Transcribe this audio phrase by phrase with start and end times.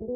[0.00, 0.08] The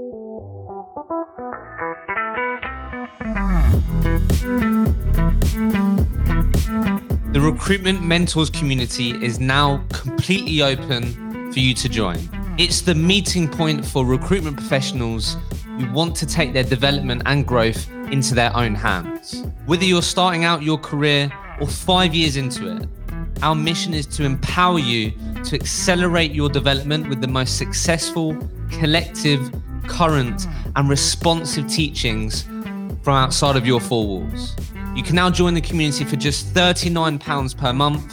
[7.34, 12.18] Recruitment Mentors community is now completely open for you to join.
[12.58, 15.36] It's the meeting point for recruitment professionals
[15.78, 19.44] who want to take their development and growth into their own hands.
[19.66, 21.30] Whether you're starting out your career
[21.60, 22.88] or five years into it,
[23.42, 25.12] our mission is to empower you
[25.44, 28.34] to accelerate your development with the most successful,
[28.70, 29.52] collective,
[29.88, 32.42] current, and responsive teachings
[33.02, 34.56] from outside of your four walls.
[34.94, 38.12] You can now join the community for just £39 per month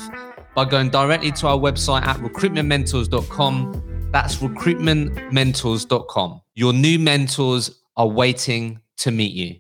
[0.56, 4.10] by going directly to our website at recruitmentmentors.com.
[4.12, 6.42] That's recruitmentmentors.com.
[6.56, 9.56] Your new mentors are waiting to meet you.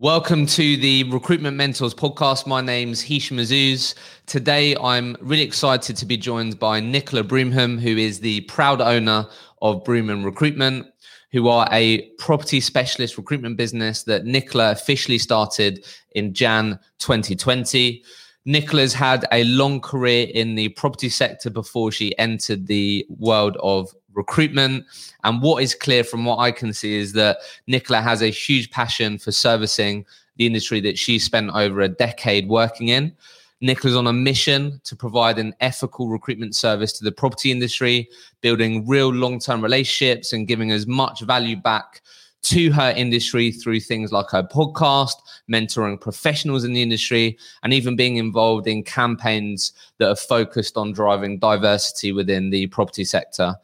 [0.00, 2.46] Welcome to the Recruitment Mentors podcast.
[2.46, 3.96] My name's Hishem Azzouz.
[4.26, 9.26] Today, I'm really excited to be joined by Nicola Broomham, who is the proud owner
[9.60, 10.86] of Broomham Recruitment
[11.32, 18.02] who are a property specialist recruitment business that Nicola officially started in Jan 2020.
[18.44, 23.94] Nicola's had a long career in the property sector before she entered the world of
[24.14, 24.86] recruitment.
[25.24, 28.70] And what is clear from what I can see is that Nicola has a huge
[28.70, 33.14] passion for servicing the industry that she spent over a decade working in.
[33.60, 38.08] Nicola's on a mission to provide an ethical recruitment service to the property industry,
[38.40, 42.02] building real long term relationships and giving as much value back
[42.42, 45.14] to her industry through things like her podcast,
[45.50, 50.92] mentoring professionals in the industry, and even being involved in campaigns that are focused on
[50.92, 53.56] driving diversity within the property sector.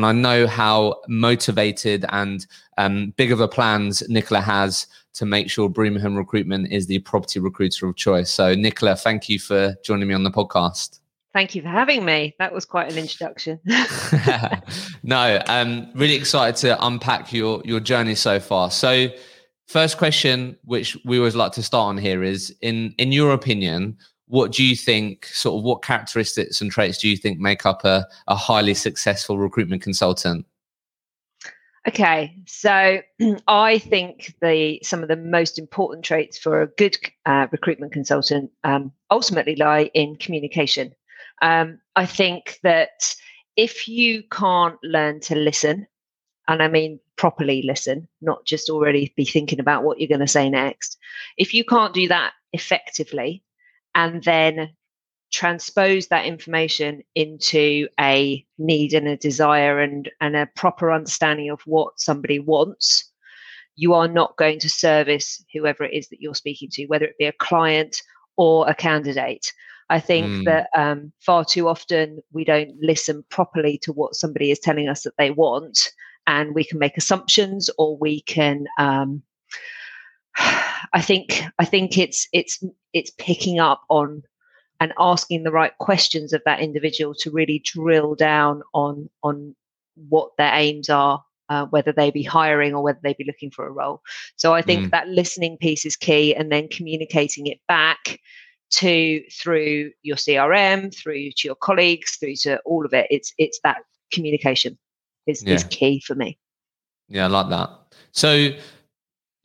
[0.00, 2.46] And I know how motivated and
[2.78, 7.38] um, big of a plans Nicola has to make sure Broomham Recruitment is the property
[7.38, 8.30] recruiter of choice.
[8.30, 11.00] So, Nicola, thank you for joining me on the podcast.
[11.34, 12.34] Thank you for having me.
[12.38, 13.60] That was quite an introduction.
[15.02, 18.70] no, I'm really excited to unpack your your journey so far.
[18.70, 19.08] So,
[19.66, 23.98] first question, which we always like to start on here, is in in your opinion,
[24.30, 25.26] what do you think?
[25.26, 29.38] Sort of, what characteristics and traits do you think make up a, a highly successful
[29.38, 30.46] recruitment consultant?
[31.88, 33.00] Okay, so
[33.48, 36.96] I think the some of the most important traits for a good
[37.26, 40.94] uh, recruitment consultant um, ultimately lie in communication.
[41.42, 43.14] Um, I think that
[43.56, 45.88] if you can't learn to listen,
[46.46, 50.28] and I mean properly listen, not just already be thinking about what you're going to
[50.28, 50.98] say next,
[51.36, 53.42] if you can't do that effectively,
[53.94, 54.70] and then
[55.32, 61.60] transpose that information into a need and a desire and, and a proper understanding of
[61.66, 63.10] what somebody wants,
[63.76, 67.18] you are not going to service whoever it is that you're speaking to, whether it
[67.18, 68.02] be a client
[68.36, 69.52] or a candidate.
[69.88, 70.44] I think mm.
[70.44, 75.02] that um, far too often we don't listen properly to what somebody is telling us
[75.02, 75.90] that they want,
[76.26, 78.66] and we can make assumptions or we can.
[78.78, 79.22] Um,
[80.92, 84.22] I think I think it's it's it's picking up on
[84.80, 89.54] and asking the right questions of that individual to really drill down on on
[90.08, 93.66] what their aims are uh, whether they be hiring or whether they be looking for
[93.66, 94.00] a role
[94.36, 94.90] so i think mm.
[94.90, 98.18] that listening piece is key and then communicating it back
[98.70, 103.60] to through your crm through to your colleagues through to all of it it's it's
[103.64, 103.78] that
[104.12, 104.78] communication
[105.26, 105.54] is, yeah.
[105.54, 106.38] is key for me
[107.08, 107.68] yeah i like that
[108.12, 108.50] so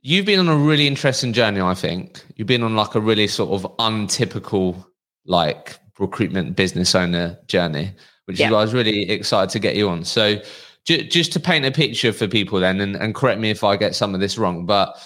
[0.05, 3.27] you've been on a really interesting journey i think you've been on like a really
[3.27, 4.85] sort of untypical
[5.25, 7.91] like recruitment business owner journey,
[8.25, 10.03] which is why I was really excited to get you on.
[10.03, 10.41] So
[10.85, 13.77] j- just to paint a picture for people then, and, and correct me if I
[13.77, 14.97] get some of this wrong, but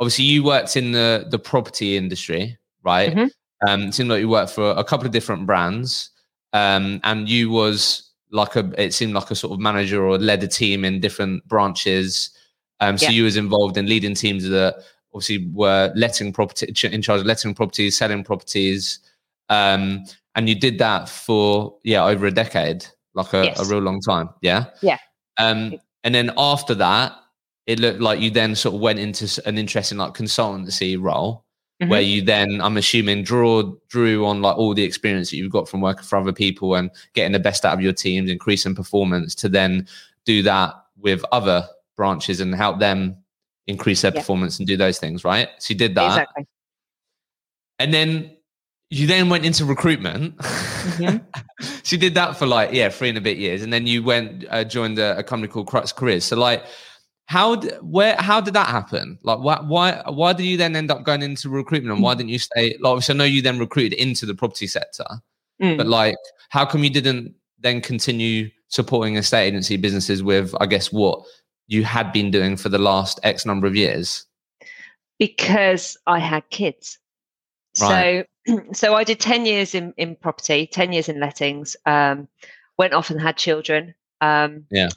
[0.00, 3.14] obviously you worked in the, the property industry, right?
[3.14, 3.68] Mm-hmm.
[3.68, 6.10] Um, it seemed like you worked for a couple of different brands
[6.52, 10.42] um, and you was like a, it seemed like a sort of manager or led
[10.42, 12.30] a team in different branches.
[12.80, 13.12] Um, so yeah.
[13.12, 14.82] you was involved in leading teams that
[15.14, 18.98] obviously were letting property in charge of letting properties, selling properties,
[19.48, 23.60] um, and you did that for yeah over a decade, like a, yes.
[23.60, 24.30] a real long time.
[24.40, 24.66] Yeah.
[24.80, 24.98] Yeah.
[25.38, 25.74] Um,
[26.04, 27.12] and then after that,
[27.66, 31.44] it looked like you then sort of went into an interesting like consultancy role.
[31.80, 31.90] Mm-hmm.
[31.90, 35.68] Where you then, I'm assuming, draw drew on like all the experience that you've got
[35.68, 39.34] from working for other people and getting the best out of your teams, increasing performance,
[39.36, 39.88] to then
[40.24, 41.66] do that with other
[41.96, 43.16] branches and help them
[43.66, 44.20] increase their yeah.
[44.20, 45.48] performance and do those things, right?
[45.58, 46.08] So you did that.
[46.08, 46.46] Exactly.
[47.78, 48.36] And then
[48.90, 50.36] you then went into recruitment.
[50.36, 51.40] Mm-hmm.
[51.82, 54.02] so you did that for like yeah three and a bit years, and then you
[54.02, 56.24] went uh, joined a, a, company called Crux Careers.
[56.24, 56.64] So like,
[57.26, 59.18] how where how did that happen?
[59.22, 62.30] Like, why why why did you then end up going into recruitment, and why didn't
[62.30, 62.76] you stay?
[62.80, 65.06] Like, obviously, I know you then recruited into the property sector,
[65.60, 65.76] mm.
[65.76, 66.16] but like,
[66.50, 71.24] how come you didn't then continue supporting estate agency businesses with, I guess, what
[71.72, 74.26] you had been doing for the last X number of years?
[75.18, 76.98] Because I had kids.
[77.80, 78.26] Right.
[78.46, 81.76] So, so I did ten years in in property, ten years in lettings.
[81.86, 82.28] Um,
[82.78, 83.94] went off and had children.
[84.20, 84.90] Um, yeah,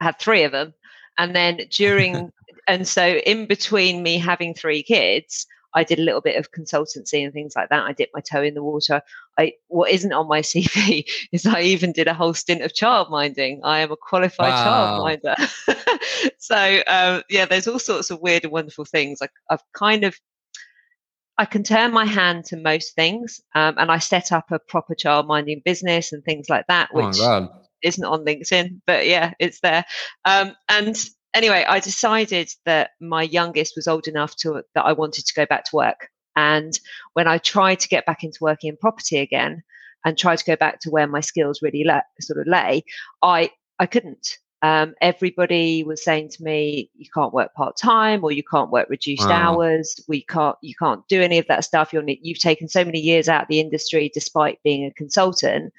[0.00, 0.74] had three of them,
[1.18, 2.32] and then during
[2.68, 7.24] and so in between me having three kids, I did a little bit of consultancy
[7.24, 7.84] and things like that.
[7.84, 9.02] I dipped my toe in the water.
[9.38, 13.60] I what isn't on my CV is I even did a whole stint of childminding.
[13.64, 15.00] I am a qualified wow.
[15.00, 15.98] childminder.
[16.38, 19.18] so um, yeah, there's all sorts of weird and wonderful things.
[19.20, 20.18] Like I've kind of
[21.36, 24.94] I can turn my hand to most things, um, and I set up a proper
[24.94, 27.48] childminding business and things like that, oh which oh
[27.84, 29.84] isn't on LinkedIn, but yeah, it's there.
[30.24, 30.96] Um, and
[31.34, 35.44] anyway, I decided that my youngest was old enough to that I wanted to go
[35.44, 36.08] back to work.
[36.36, 36.78] And
[37.12, 39.62] when I tried to get back into working in property again
[40.04, 42.84] and tried to go back to where my skills really le- sort of lay,
[43.22, 44.38] I I couldn't.
[44.62, 48.88] Um, everybody was saying to me, "You can't work part time, or you can't work
[48.88, 49.56] reduced wow.
[49.56, 50.00] hours.
[50.08, 50.56] We can't.
[50.62, 51.92] You can't do any of that stuff.
[51.92, 55.72] You're you've taken so many years out of the industry, despite being a consultant,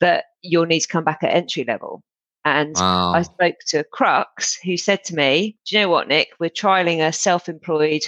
[0.00, 2.02] that you'll need to come back at entry level."
[2.44, 3.12] And wow.
[3.12, 6.30] I spoke to Crux, who said to me, Do you know what, Nick?
[6.40, 8.02] We're trialing a self employed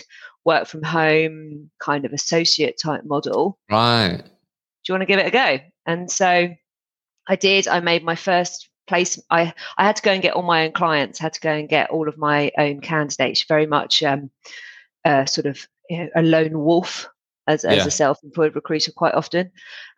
[0.45, 3.59] work from home kind of associate type model.
[3.71, 4.19] Right.
[4.19, 5.59] Do you want to give it a go?
[5.87, 6.49] And so
[7.29, 7.69] I did.
[7.69, 9.21] I made my first place.
[9.31, 11.69] I, I had to go and get all my own clients, had to go and
[11.69, 14.31] get all of my own candidates, very much um,
[15.05, 17.09] uh, sort of you know, a lone wolf
[17.47, 19.51] as, as a self employed recruiter quite often.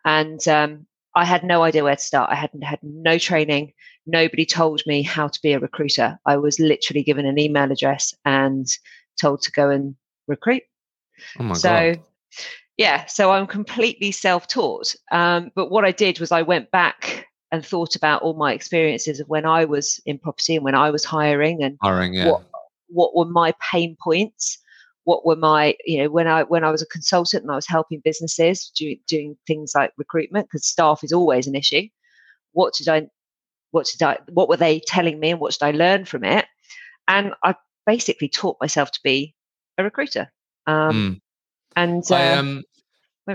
[0.05, 2.29] And um, I had no idea where to start.
[2.31, 3.73] I hadn't had no training.
[4.05, 6.19] Nobody told me how to be a recruiter.
[6.25, 8.67] I was literally given an email address and
[9.19, 9.95] told to go and
[10.27, 10.63] recruit.
[11.39, 11.99] Oh my so, God.
[12.77, 14.95] yeah, so I'm completely self taught.
[15.11, 19.19] Um, but what I did was I went back and thought about all my experiences
[19.19, 22.29] of when I was in property and when I was hiring and hiring, yeah.
[22.29, 22.43] what,
[22.89, 24.59] what were my pain points
[25.07, 27.65] what were my you know when i when i was a consultant and i was
[27.65, 31.83] helping businesses do, doing things like recruitment because staff is always an issue
[32.51, 33.07] what did i
[33.71, 36.45] what did i what were they telling me and what did i learn from it
[37.07, 37.55] and i
[37.85, 39.33] basically taught myself to be
[39.77, 40.29] a recruiter
[40.65, 41.21] um, mm.
[41.77, 42.63] and uh, I, um,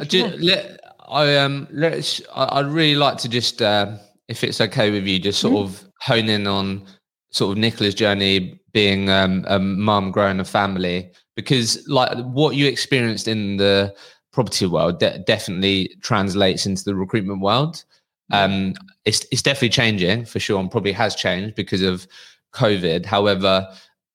[0.02, 0.78] just, let,
[1.08, 3.96] I um let's I, would really like to just uh,
[4.28, 5.62] if it's okay with you just sort mm.
[5.62, 6.86] of hone in on
[7.32, 12.66] sort of Nicola's journey being um, a mum growing a family because like what you
[12.66, 13.94] experienced in the
[14.32, 17.84] property world de- definitely translates into the recruitment world.
[18.30, 18.72] Um,
[19.04, 22.06] it's, it's definitely changing for sure and probably has changed because of
[22.54, 23.04] covid.
[23.04, 23.68] However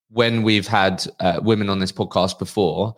[0.09, 2.95] when we've had uh, women on this podcast before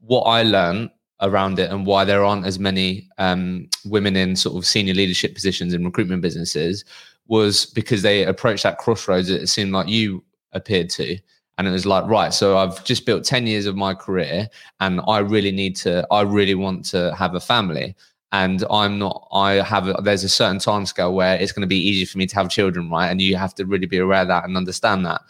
[0.00, 0.90] what i learned
[1.22, 5.34] around it and why there aren't as many um, women in sort of senior leadership
[5.34, 6.84] positions in recruitment businesses
[7.30, 10.22] was because they approached that crossroads it seemed like you
[10.52, 11.16] appeared to.
[11.56, 14.48] And it was like right so i've just built 10 years of my career
[14.80, 17.94] and i really need to i really want to have a family.
[18.32, 21.74] And i'm not i have a, there's a certain time scale where it's going to
[21.76, 23.08] be easy for me to have children right?
[23.08, 25.20] And you have to really be aware of that and understand that.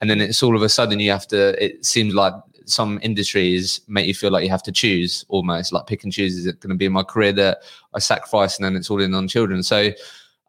[0.00, 2.34] And then it's all of a sudden you have to it seems like
[2.66, 6.36] some industries make you feel like you have to choose almost like pick and choose
[6.36, 7.58] is it going to be my career that
[7.94, 9.62] i sacrifice and then it's all in on children?
[9.62, 9.92] So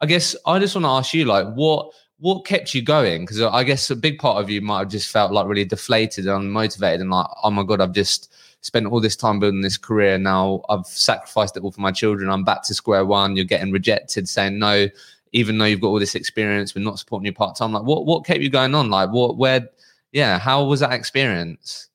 [0.02, 3.22] i guess i just want to ask you like what what kept you going?
[3.22, 6.28] Because I guess a big part of you might have just felt like really deflated
[6.28, 9.78] and unmotivated and like, oh my God, I've just spent all this time building this
[9.78, 10.18] career.
[10.18, 12.30] Now I've sacrificed it all for my children.
[12.30, 13.36] I'm back to square one.
[13.36, 14.88] You're getting rejected, saying no,
[15.32, 17.72] even though you've got all this experience, we're not supporting you part time.
[17.72, 18.90] Like, what what kept you going on?
[18.90, 19.70] Like, what, where,
[20.12, 21.90] yeah, how was that experience?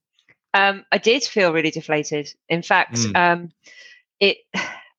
[0.54, 2.32] Um, I did feel really deflated.
[2.48, 3.16] In fact, mm.
[3.16, 3.52] um,
[4.20, 4.38] it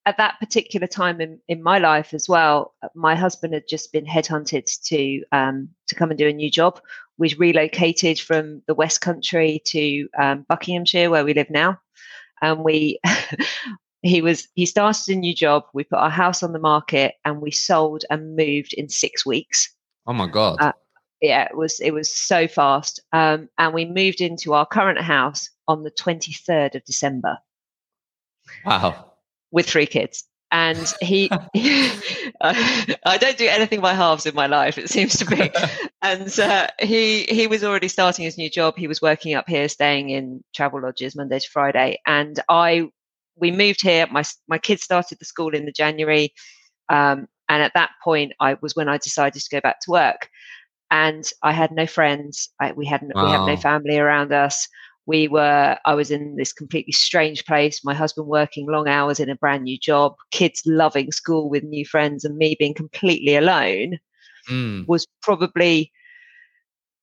[0.06, 4.06] at that particular time in, in my life as well, my husband had just been
[4.06, 6.82] headhunted to um, to come and do a new job.
[7.18, 11.80] We'd relocated from the West Country to um, Buckinghamshire, where we live now,
[12.42, 13.00] and we
[14.02, 15.64] he was he started a new job.
[15.74, 19.74] We put our house on the market, and we sold and moved in six weeks.
[20.06, 20.58] Oh my god!
[20.60, 20.74] Uh,
[21.22, 25.50] yeah, it was it was so fast, um, and we moved into our current house
[25.68, 27.38] on the twenty third of December.
[28.66, 29.13] Wow
[29.54, 30.26] with three kids.
[30.52, 31.30] And he,
[32.42, 35.50] I don't do anything by halves in my life, it seems to be.
[36.02, 38.76] and uh, he he was already starting his new job.
[38.76, 42.00] He was working up here, staying in travel lodges Monday to Friday.
[42.06, 42.90] And I,
[43.36, 44.06] we moved here.
[44.12, 46.34] My my kids started the school in the January,
[46.90, 50.30] um, and at that point, I was when I decided to go back to work.
[50.92, 52.50] And I had no friends.
[52.60, 53.26] I, we had wow.
[53.26, 54.68] we had no family around us
[55.06, 59.30] we were i was in this completely strange place my husband working long hours in
[59.30, 63.98] a brand new job kids loving school with new friends and me being completely alone
[64.50, 64.88] mm.
[64.88, 65.92] was probably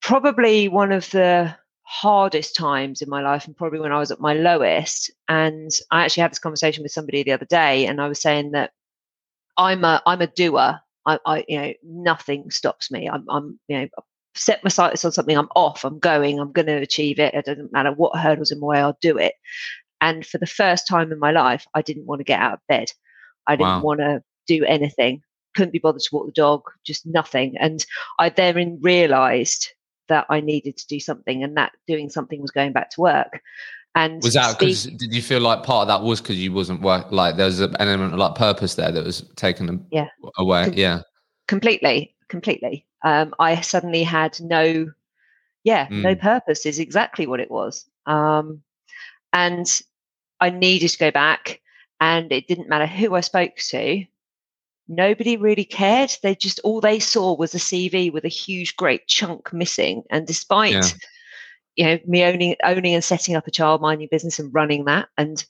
[0.01, 1.55] probably one of the
[1.91, 5.11] hardest times in my life and probably when I was at my lowest.
[5.29, 8.53] And I actually had this conversation with somebody the other day and I was saying
[8.53, 8.71] that
[9.57, 10.79] I'm a I'm a doer.
[11.07, 13.09] I, I you know nothing stops me.
[13.09, 13.89] I'm I'm you know
[14.35, 15.37] set my sights on something.
[15.37, 15.85] I'm off.
[15.85, 16.39] I'm going.
[16.39, 17.35] I'm going to achieve it.
[17.35, 18.79] It doesn't matter what hurdles in my way.
[18.79, 19.35] I'll do it.
[20.01, 22.61] And for the first time in my life, I didn't want to get out of
[22.69, 22.93] bed.
[23.47, 23.83] I didn't wow.
[23.83, 25.23] want to do anything.
[25.57, 26.63] Couldn't be bothered to walk the dog.
[26.85, 27.57] Just nothing.
[27.59, 27.85] And
[28.19, 29.69] I therein realised
[30.09, 33.41] that I needed to do something, and that doing something was going back to work.
[33.95, 36.81] And was that because did you feel like part of that was because you wasn't
[36.81, 40.07] work like there was an element of like purpose there that was taken yeah.
[40.39, 40.67] away?
[40.67, 41.01] Com- yeah,
[41.49, 42.87] completely, completely.
[43.05, 44.93] Um, I suddenly had no,
[45.65, 46.03] yeah, mm.
[46.03, 47.85] no purpose is exactly what it was.
[48.07, 48.63] Um,
[49.33, 49.67] and
[50.41, 51.61] I needed to go back,
[52.01, 54.07] and it didn't matter who I spoke to
[54.91, 56.13] nobody really cared.
[56.23, 60.03] They just all they saw was a CV with a huge, great chunk missing.
[60.11, 60.91] And despite yeah.
[61.77, 65.09] you know me owning owning and setting up a child minding business and running that,
[65.17, 65.43] and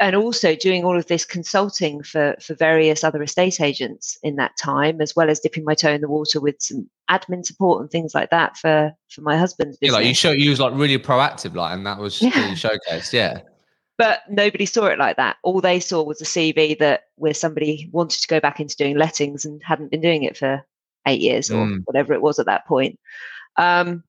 [0.00, 4.52] and also doing all of this consulting for for various other estate agents in that
[4.60, 7.90] time, as well as dipping my toe in the water with some admin support and
[7.90, 9.92] things like that for for my husband's business.
[9.92, 12.30] Yeah, like you show you was like really proactive, like, and that was yeah.
[12.38, 13.12] really showcased.
[13.12, 13.40] Yeah
[13.96, 15.36] but nobody saw it like that.
[15.42, 18.96] All they saw was a CV that where somebody wanted to go back into doing
[18.96, 20.66] lettings and hadn't been doing it for
[21.06, 21.82] eight years or mm.
[21.84, 22.98] whatever it was at that point.
[23.56, 24.02] Um,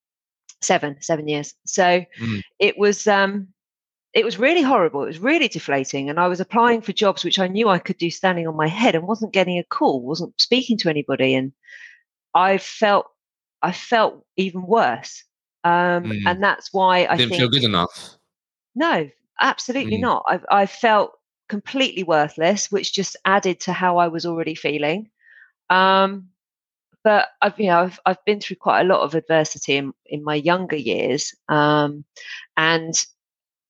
[0.61, 1.53] seven, seven years.
[1.65, 2.41] So mm.
[2.57, 3.49] it was um,
[4.15, 5.03] it was really horrible.
[5.03, 6.09] It was really deflating.
[6.09, 8.67] And I was applying for jobs which I knew I could do standing on my
[8.67, 11.35] head and wasn't getting a call, wasn't speaking to anybody.
[11.35, 11.51] And
[12.33, 13.05] I felt
[13.61, 15.23] I felt even worse.
[15.63, 16.21] Um, mm.
[16.25, 18.17] and that's why I didn't think, feel good enough.
[18.75, 20.01] No, Absolutely mm.
[20.01, 20.25] not.
[20.27, 21.11] I've I felt
[21.49, 25.09] completely worthless, which just added to how I was already feeling.
[25.69, 26.29] Um,
[27.03, 30.23] but I've you know I've I've been through quite a lot of adversity in, in
[30.23, 32.05] my younger years, um,
[32.55, 32.93] and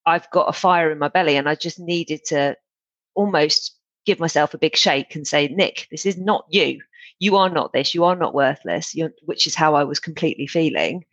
[0.06, 2.58] I've got a fire in my belly, and I just needed to
[3.16, 6.82] almost give myself a big shake and say, Nick, this is not you.
[7.20, 7.96] You are not this.
[7.96, 8.94] You are not worthless.
[8.94, 11.06] You're, which is how I was completely feeling.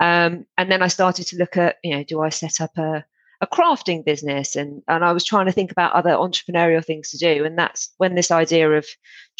[0.00, 3.04] Um, and then I started to look at, you know, do I set up a
[3.40, 7.18] a crafting business and and I was trying to think about other entrepreneurial things to
[7.18, 8.86] do and that's when this idea of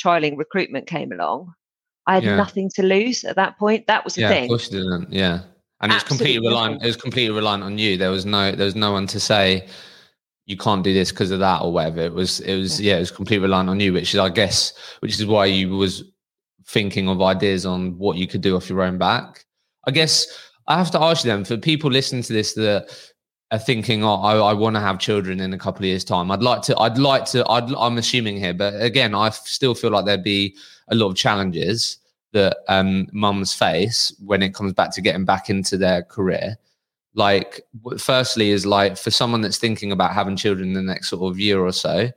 [0.03, 1.53] trialing recruitment came along
[2.07, 2.37] I had yeah.
[2.37, 5.13] nothing to lose at that point that was the yeah, thing of course you didn't
[5.13, 5.43] yeah
[5.81, 8.77] and it's completely reliant it was completely reliant on you there was no there was
[8.77, 9.67] no one to say
[10.47, 12.93] you can't do this because of that or whatever it was it was yeah.
[12.93, 15.71] yeah it was completely reliant on you which is I guess which is why you
[15.71, 16.05] was
[16.67, 19.45] thinking of ideas on what you could do off your own back
[19.87, 20.27] I guess
[20.67, 22.89] I have to ask you then for people listening to this that
[23.51, 26.31] are thinking, oh, I, I want to have children in a couple of years' time.
[26.31, 26.79] I'd like to.
[26.79, 27.45] I'd like to.
[27.47, 30.57] i am assuming here, but again, I still feel like there'd be
[30.89, 31.99] a lot of challenges
[32.33, 36.57] that um, mums face when it comes back to getting back into their career.
[37.15, 37.63] Like,
[37.99, 41.41] firstly, is like for someone that's thinking about having children in the next sort of
[41.41, 42.11] year or so,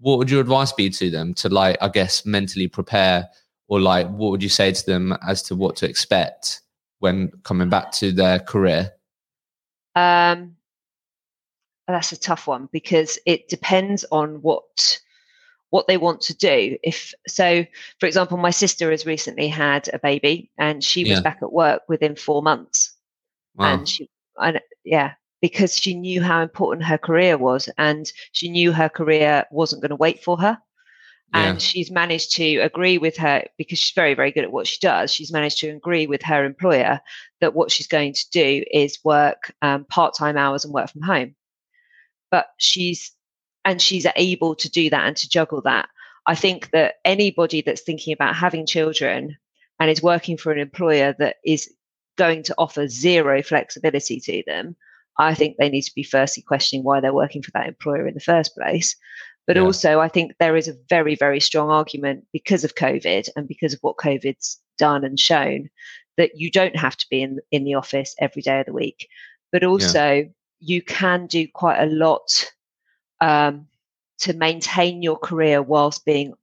[0.00, 3.28] what would your advice be to them to like, I guess, mentally prepare,
[3.68, 6.62] or like, what would you say to them as to what to expect
[6.98, 8.90] when coming back to their career?
[9.94, 10.56] Um,
[11.86, 14.98] that's a tough one because it depends on what
[15.70, 17.64] what they want to do if so
[17.98, 21.20] for example my sister has recently had a baby and she was yeah.
[21.20, 22.94] back at work within four months
[23.56, 23.74] wow.
[23.74, 28.72] and she and yeah because she knew how important her career was and she knew
[28.72, 30.58] her career wasn't going to wait for her
[31.32, 31.58] and yeah.
[31.58, 35.12] she's managed to agree with her because she's very very good at what she does
[35.12, 37.00] she's managed to agree with her employer
[37.40, 41.34] that what she's going to do is work um, part-time hours and work from home
[42.30, 43.12] but she's
[43.64, 45.88] and she's able to do that and to juggle that.
[46.26, 49.36] I think that anybody that's thinking about having children
[49.78, 51.72] and is working for an employer that is
[52.16, 54.76] going to offer zero flexibility to them,
[55.18, 58.14] I think they need to be firstly questioning why they're working for that employer in
[58.14, 58.96] the first place.
[59.46, 59.62] But yeah.
[59.62, 63.72] also, I think there is a very, very strong argument because of COVID and because
[63.72, 65.70] of what COVID's done and shown
[66.16, 69.08] that you don't have to be in, in the office every day of the week.
[69.50, 70.24] But also, yeah
[70.60, 72.52] you can do quite a lot
[73.20, 73.66] um,
[74.20, 76.34] to maintain your career whilst being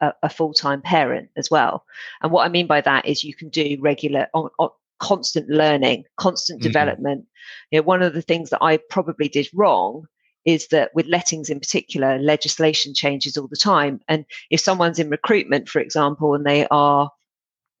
[0.00, 1.84] a, a full-time parent as well.
[2.22, 6.04] And what I mean by that is you can do regular on, on constant learning,
[6.16, 6.68] constant mm-hmm.
[6.68, 7.26] development.
[7.70, 10.06] You know, one of the things that I probably did wrong
[10.44, 14.00] is that with lettings in particular, legislation changes all the time.
[14.08, 17.10] And if someone's in recruitment, for example, and they are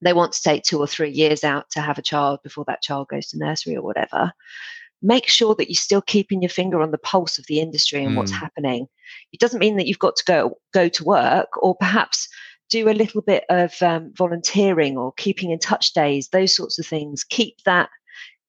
[0.02, 2.82] they want to take two or three years out to have a child before that
[2.82, 4.32] child goes to nursery or whatever,
[5.06, 8.12] make sure that you're still keeping your finger on the pulse of the industry and
[8.12, 8.16] mm.
[8.16, 8.88] what's happening.
[9.32, 12.28] It doesn't mean that you've got to go go to work, or perhaps
[12.68, 16.86] do a little bit of um, volunteering or keeping in touch days, those sorts of
[16.86, 17.24] things.
[17.24, 17.88] Keep that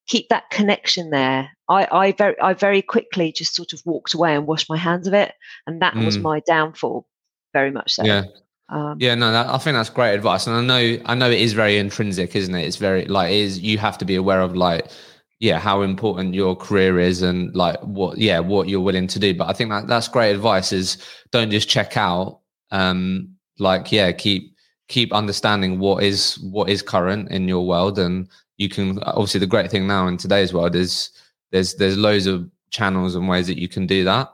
[0.08, 1.50] keep that connection there.
[1.68, 5.06] I, I very I very quickly just sort of walked away and washed my hands
[5.06, 5.34] of it,
[5.66, 6.04] and that mm.
[6.04, 7.06] was my downfall,
[7.52, 8.04] very much so.
[8.04, 8.24] Yeah.
[8.70, 11.40] Um, yeah, no, that, I think that's great advice, and I know, I know it
[11.40, 12.66] is very intrinsic, isn't it?
[12.66, 13.60] It's very like it is.
[13.60, 14.90] You have to be aware of like,
[15.40, 19.34] yeah, how important your career is, and like what, yeah, what you're willing to do.
[19.34, 20.72] But I think that that's great advice.
[20.72, 20.98] Is
[21.30, 22.40] don't just check out.
[22.70, 24.54] Um, like, yeah, keep
[24.88, 29.46] keep understanding what is what is current in your world, and you can obviously the
[29.46, 31.10] great thing now in today's world is
[31.52, 34.28] there's there's loads of channels and ways that you can do that.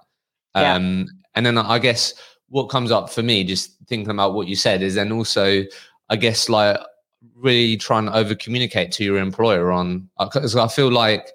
[0.57, 0.75] Yeah.
[0.75, 2.15] Um, and then I guess
[2.49, 5.65] what comes up for me, just thinking about what you said, is then also,
[6.09, 6.79] I guess, like
[7.45, 11.29] really trying to over communicate to your employer on, because uh, I feel like,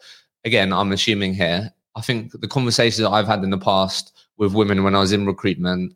[0.43, 4.53] again, I'm assuming here, I think the conversations that I've had in the past with
[4.53, 5.93] women when I was in recruitment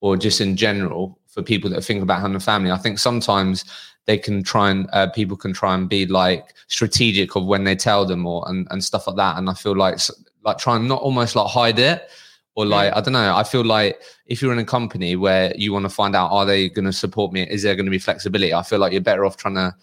[0.00, 3.64] or just in general for people that think about having a family, I think sometimes
[4.06, 7.74] they can try and uh, people can try and be like strategic of when they
[7.74, 9.38] tell them or and, and stuff like that.
[9.38, 9.98] And I feel like
[10.44, 12.08] like trying not almost like hide it
[12.56, 13.34] or like I don't know.
[13.34, 16.46] I feel like if you're in a company where you want to find out are
[16.46, 18.54] they going to support me, is there going to be flexibility?
[18.54, 19.74] I feel like you're better off trying to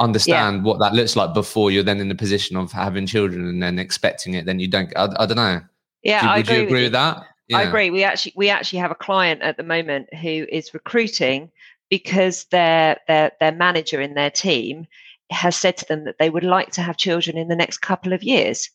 [0.00, 0.62] understand yeah.
[0.62, 3.78] what that looks like before you're then in the position of having children and then
[3.78, 4.44] expecting it.
[4.44, 4.92] Then you don't.
[4.96, 5.60] I, I don't know.
[6.02, 7.24] Yeah, Do, I would agree you agree with, with that?
[7.48, 7.58] Yeah.
[7.58, 7.90] I agree.
[7.90, 11.50] We actually we actually have a client at the moment who is recruiting
[11.88, 14.86] because their their their manager in their team
[15.30, 18.12] has said to them that they would like to have children in the next couple
[18.12, 18.70] of years.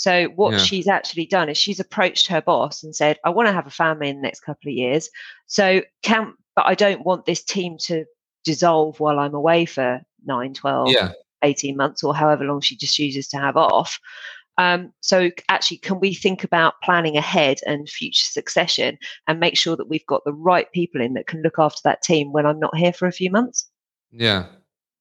[0.00, 0.58] So what yeah.
[0.60, 3.70] she's actually done is she's approached her boss and said, "I want to have a
[3.70, 5.10] family in the next couple of years.
[5.46, 8.06] So can but I don't want this team to
[8.42, 11.12] dissolve while I'm away for 9, 12, yeah.
[11.42, 13.98] 18 months or however long she just chooses to have off.
[14.56, 18.96] Um, so actually, can we think about planning ahead and future succession
[19.28, 22.02] and make sure that we've got the right people in that can look after that
[22.02, 23.70] team when I'm not here for a few months?
[24.10, 24.46] Yeah,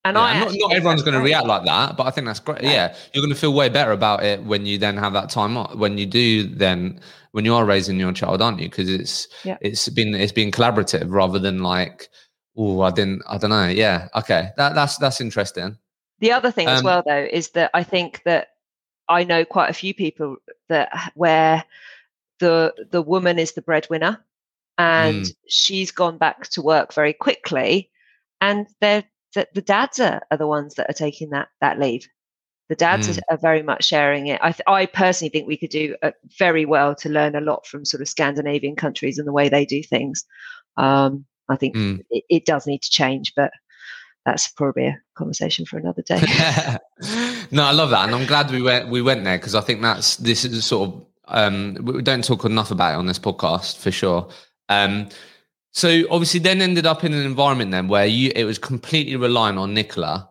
[0.09, 2.39] and yeah, I not, not everyone's going to react like that, but I think that's
[2.39, 2.63] great.
[2.63, 2.71] Yeah.
[2.71, 5.57] yeah, you're going to feel way better about it when you then have that time
[5.57, 5.75] off.
[5.75, 6.99] When you do, then
[7.31, 8.69] when you are raising your child, aren't you?
[8.69, 9.57] Because it's yeah.
[9.61, 12.09] it's been it's been collaborative rather than like,
[12.57, 13.67] oh, I didn't, I don't know.
[13.67, 15.77] Yeah, okay, that that's that's interesting.
[16.19, 18.49] The other thing um, as well, though, is that I think that
[19.07, 21.63] I know quite a few people that where
[22.39, 24.23] the the woman is the breadwinner,
[24.77, 25.35] and mm.
[25.47, 27.89] she's gone back to work very quickly,
[28.41, 29.03] and they're
[29.35, 32.07] that the dads are, are the ones that are taking that that leave.
[32.69, 33.17] The dads mm.
[33.17, 34.39] are, are, very much sharing it.
[34.43, 37.65] I, th- I personally think we could do uh, very well to learn a lot
[37.65, 40.23] from sort of Scandinavian countries and the way they do things.
[40.77, 41.99] Um, I think mm.
[42.11, 43.51] it, it, does need to change, but
[44.23, 46.21] that's probably a conversation for another day.
[47.51, 49.81] no, I love that, and I'm glad we went we went there because I think
[49.81, 53.77] that's this is sort of um, we don't talk enough about it on this podcast
[53.77, 54.29] for sure.
[54.69, 55.09] Um,
[55.71, 59.57] so obviously, then ended up in an environment then where you it was completely relying
[59.57, 60.29] on Nicola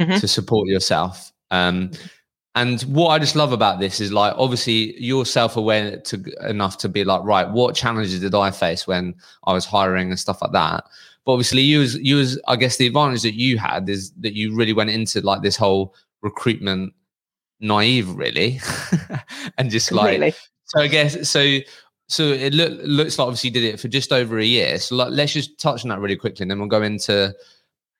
[0.00, 0.18] mm-hmm.
[0.18, 1.32] to support yourself.
[1.50, 1.90] Um,
[2.54, 6.76] and what I just love about this is like obviously you're self aware to enough
[6.78, 9.14] to be like right, what challenges did I face when
[9.44, 10.84] I was hiring and stuff like that.
[11.24, 14.34] But obviously, you as you as I guess the advantage that you had is that
[14.34, 16.92] you really went into like this whole recruitment
[17.60, 18.60] naive, really,
[19.58, 20.80] and just like so.
[20.80, 21.58] I guess so
[22.12, 24.78] so it look, looks like obviously you did it for just over a year.
[24.78, 27.34] So like, let's just touch on that really quickly, and then we'll go into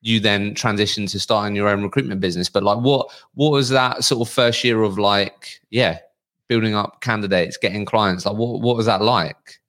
[0.02, 2.50] you then transition to starting your own recruitment business.
[2.50, 6.00] But like, what what was that sort of first year of like, yeah,
[6.46, 8.26] building up candidates, getting clients?
[8.26, 9.60] Like, what what was that like?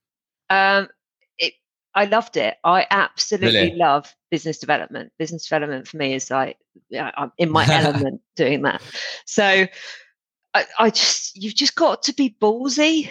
[0.49, 0.89] Um,
[1.37, 1.53] it,
[1.95, 2.57] I loved it.
[2.65, 3.75] I absolutely really?
[3.77, 5.13] love business development.
[5.17, 6.57] Business development for me is like
[6.93, 8.81] I'm in my element doing that.
[9.25, 9.67] So
[10.53, 13.09] I, I just you've just got to be ballsy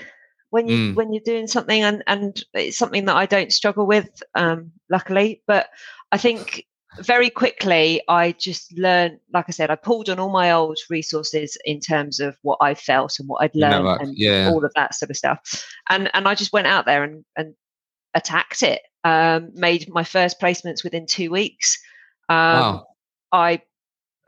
[0.52, 0.94] when you mm.
[0.94, 5.42] when you're doing something and and it's something that I don't struggle with um, luckily
[5.46, 5.70] but
[6.12, 6.66] I think
[7.00, 11.56] very quickly I just learned like I said I pulled on all my old resources
[11.64, 14.50] in terms of what I felt and what I'd learned and yeah.
[14.52, 15.40] all of that sort of stuff
[15.88, 17.54] and and I just went out there and and
[18.12, 21.82] attacked it um, made my first placements within 2 weeks
[22.28, 22.86] um, wow.
[23.32, 23.62] I,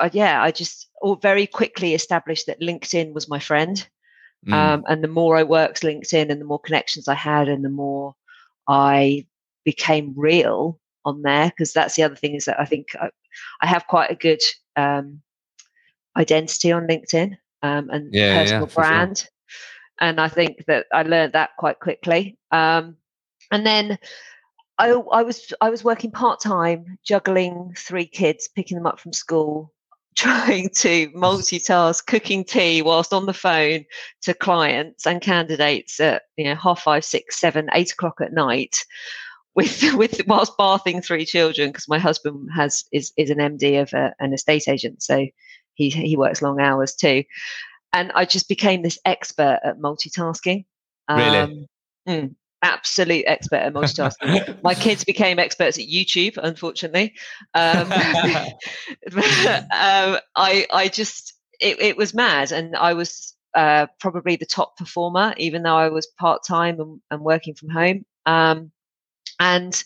[0.01, 3.87] I yeah I just all very quickly established that LinkedIn was my friend
[4.47, 4.53] Mm.
[4.53, 7.71] Um, and the more I worked LinkedIn and the more connections I had and the
[7.71, 8.15] more
[8.69, 9.27] I
[9.65, 13.11] became real on there, because that's the other thing is that I think I,
[13.63, 14.43] I have quite a good
[14.77, 15.23] um,
[16.17, 19.19] identity on LinkedIn um, and yeah, personal yeah, brand.
[19.19, 19.29] Sure.
[20.01, 22.37] And I think that I learned that quite quickly.
[22.51, 22.97] Um,
[23.51, 23.99] and then
[24.79, 29.13] I, I was I was working part time, juggling three kids, picking them up from
[29.13, 29.73] school,
[30.17, 33.85] trying to multitask cooking tea whilst on the phone
[34.23, 38.85] to clients and candidates at you know half five six seven eight o'clock at night
[39.55, 43.93] with with whilst bathing three children because my husband has is is an MD of
[43.93, 45.27] a, an estate agent, so
[45.75, 47.25] he he works long hours too,
[47.93, 50.65] and I just became this expert at multitasking.
[51.09, 51.39] Really.
[51.39, 51.67] Um,
[52.09, 54.61] mm, absolute expert at multitasking.
[54.65, 57.15] My kids became experts at YouTube, unfortunately.
[57.55, 57.93] Um,
[59.13, 64.77] um, I I just it, it was mad, and I was uh, probably the top
[64.77, 68.05] performer, even though I was part time and, and, working from home.
[68.27, 68.73] Um,
[69.39, 69.85] and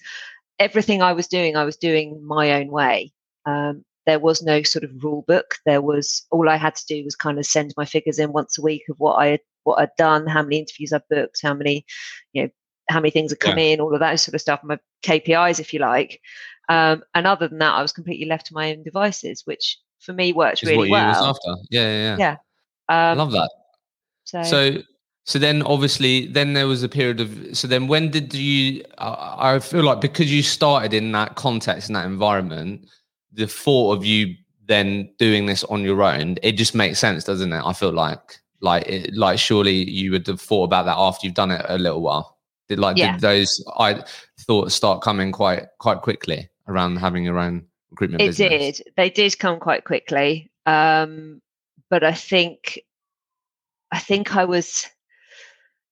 [0.58, 3.12] everything I was doing, I was doing my own way.
[3.44, 5.56] Um, there was no sort of rule book.
[5.66, 8.56] There was all I had to do was kind of send my figures in once
[8.56, 11.52] a week of what I had what I'd done, how many interviews I booked, how
[11.52, 11.84] many,
[12.32, 12.48] you know,
[12.88, 13.64] how many things had come yeah.
[13.64, 16.20] in, all of that sort of stuff, my KPIs, if you like.
[16.68, 20.12] Um, and other than that, I was completely left to my own devices, which for
[20.12, 21.24] me worked Is really well.
[21.24, 21.56] after.
[21.70, 22.16] Yeah, yeah, yeah.
[22.18, 22.32] yeah.
[23.12, 23.50] Um, I love that.
[24.24, 24.82] So, so,
[25.24, 27.56] so then obviously, then there was a period of.
[27.56, 28.84] So then, when did you?
[28.98, 32.86] Uh, I feel like because you started in that context in that environment,
[33.32, 34.34] the thought of you
[34.66, 37.62] then doing this on your own, it just makes sense, doesn't it?
[37.64, 41.34] I feel like, like, it, like surely you would have thought about that after you've
[41.34, 42.37] done it a little while.
[42.68, 43.12] Did like yeah.
[43.12, 44.02] did those I
[44.40, 48.22] thoughts start coming quite quite quickly around having your own recruitment?
[48.22, 48.78] It business?
[48.78, 48.92] did.
[48.96, 50.50] They did come quite quickly.
[50.66, 51.40] Um,
[51.88, 52.80] but I think
[53.90, 54.86] I think I was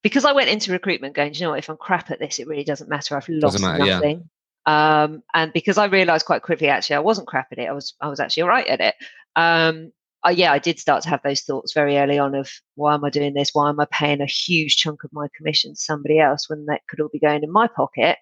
[0.03, 2.47] because I went into recruitment going, you know what, if I'm crap at this, it
[2.47, 3.17] really doesn't matter.
[3.17, 4.29] I've lost matter, nothing.
[4.67, 5.03] Yeah.
[5.03, 7.69] Um, and because I realized quite quickly, actually, I wasn't crap at it.
[7.69, 8.95] I was, I was actually all right at it.
[9.35, 9.93] Um,
[10.31, 13.11] Yeah, I did start to have those thoughts very early on of why am I
[13.11, 13.51] doing this?
[13.53, 16.83] Why am I paying a huge chunk of my commission to somebody else when that
[16.89, 18.19] could all be going in my pocket?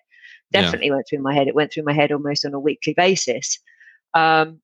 [0.52, 0.94] Definitely yeah.
[0.94, 1.48] went through my head.
[1.48, 3.58] It went through my head almost on a weekly basis.
[4.14, 4.60] Um,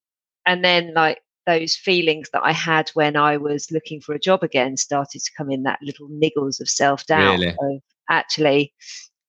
[0.46, 4.42] and then like those feelings that I had when I was looking for a job
[4.42, 7.48] again started to come in that little niggles of self doubt really?
[7.48, 8.72] of actually,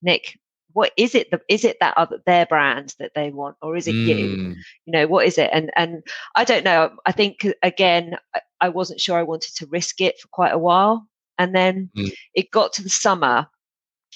[0.02, 0.38] Nick,
[0.74, 1.32] what is it?
[1.32, 4.06] The, is it that other their brand that they want, or is it mm.
[4.06, 4.56] you?
[4.86, 5.50] You know, what is it?
[5.54, 6.04] And and
[6.36, 6.92] I don't know.
[7.06, 10.58] I think again, I, I wasn't sure I wanted to risk it for quite a
[10.58, 11.08] while,
[11.38, 12.12] and then mm.
[12.34, 13.48] it got to the summer,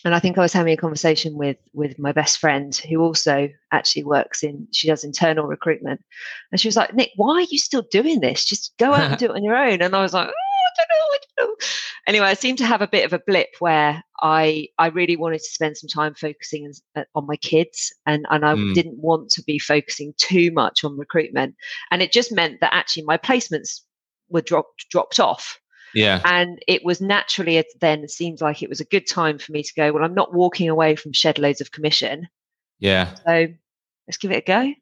[0.03, 3.49] and I think I was having a conversation with with my best friend who also
[3.71, 6.03] actually works in she does internal recruitment,
[6.51, 8.45] and she was like, "Nick, why are you still doing this?
[8.45, 10.44] Just go out and do it on your own." And I was like, oh, "I
[10.77, 11.55] don't know, I don't know."
[12.07, 15.39] Anyway, I seemed to have a bit of a blip where I I really wanted
[15.39, 18.73] to spend some time focusing uh, on my kids, and and I mm.
[18.73, 21.55] didn't want to be focusing too much on recruitment,
[21.91, 23.81] and it just meant that actually my placements
[24.29, 25.59] were dropped dropped off
[25.95, 26.21] yeah.
[26.25, 29.63] And it was naturally then it seemed like it was a good time for me
[29.63, 32.27] to go, well, I'm not walking away from shed loads of commission.
[32.79, 33.15] Yeah.
[33.25, 33.47] So
[34.05, 34.73] let's give it a go.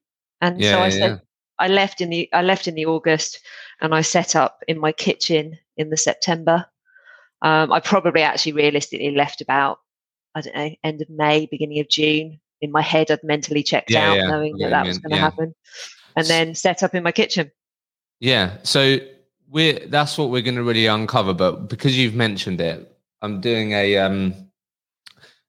[0.42, 1.22] And yeah, so I yeah, said.
[1.60, 3.40] I left in the I left in the August
[3.80, 6.66] and I set up in my kitchen in the September.
[7.42, 9.80] Um, I probably actually realistically left about
[10.36, 12.40] I don't know end of May, beginning of June.
[12.62, 15.54] In my head, I'd mentally checked out, knowing that that was going to happen,
[16.16, 17.52] and then set up in my kitchen.
[18.22, 18.58] Yeah.
[18.64, 19.00] So
[19.50, 21.34] we're that's what we're going to really uncover.
[21.34, 22.90] But because you've mentioned it,
[23.22, 24.34] I'm doing a um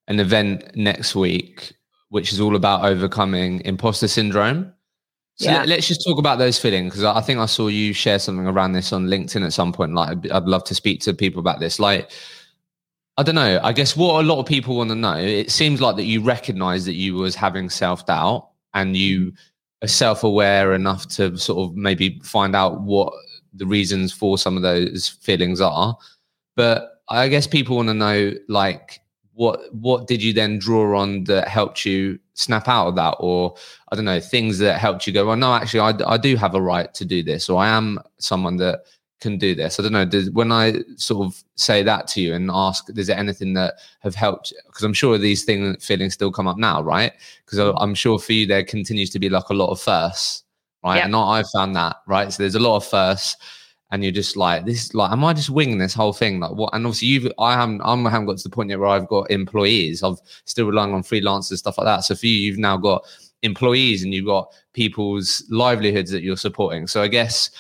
[0.09, 1.73] an event next week,
[2.09, 4.74] which is all about overcoming imposter syndrome.
[5.37, 5.65] So yeah.
[5.65, 8.47] let, us just talk about those feelings because I think I saw you share something
[8.47, 9.93] around this on LinkedIn at some point.
[9.93, 11.81] Like, I'd, I'd love to speak to people about this.
[11.81, 12.13] Like,
[13.17, 13.61] I don't know.
[13.63, 15.17] I guess what a lot of people want to know.
[15.17, 19.85] It seems like that you recognize that you was having self doubt and you mm-hmm.
[19.85, 23.13] are self aware enough to sort of maybe find out what
[23.55, 25.97] the reasons for some of those feelings are.
[26.57, 29.01] But I guess people want to know like
[29.33, 33.55] what what did you then draw on that helped you snap out of that or
[33.91, 36.55] i don't know things that helped you go well no actually i, I do have
[36.55, 38.81] a right to do this or i am someone that
[39.21, 42.35] can do this i don't know does, when i sort of say that to you
[42.35, 46.33] and ask is there anything that have helped because i'm sure these things feelings still
[46.33, 47.13] come up now right
[47.45, 50.45] because i'm sure for you there continues to be like a lot of firsts
[50.85, 50.97] right?
[50.97, 51.05] Yep.
[51.07, 52.33] And I found that, right?
[52.33, 53.37] So there's a lot of firsts,
[53.95, 56.41] and you're just like, this is like, am I just winging this whole thing?
[56.41, 56.75] Like what?
[56.75, 59.31] And obviously, you've, I haven't, I haven't got to the point yet where I've got
[59.31, 60.03] employees.
[60.03, 62.01] I've still relying on freelancers, stuff like that.
[62.01, 63.05] So for you, you've now got
[63.43, 66.89] employees and you've got people's livelihoods that you're supporting.
[66.89, 67.51] So I guess,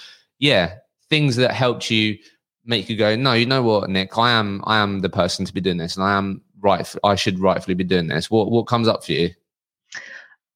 [0.40, 0.74] yeah,
[1.08, 2.18] things that helped you
[2.64, 5.54] make you go, no, you know what, Nick, I am, I am the person to
[5.54, 6.92] be doing this, and I am right.
[7.04, 8.28] I should rightfully be doing this.
[8.28, 9.30] What, what comes up for you?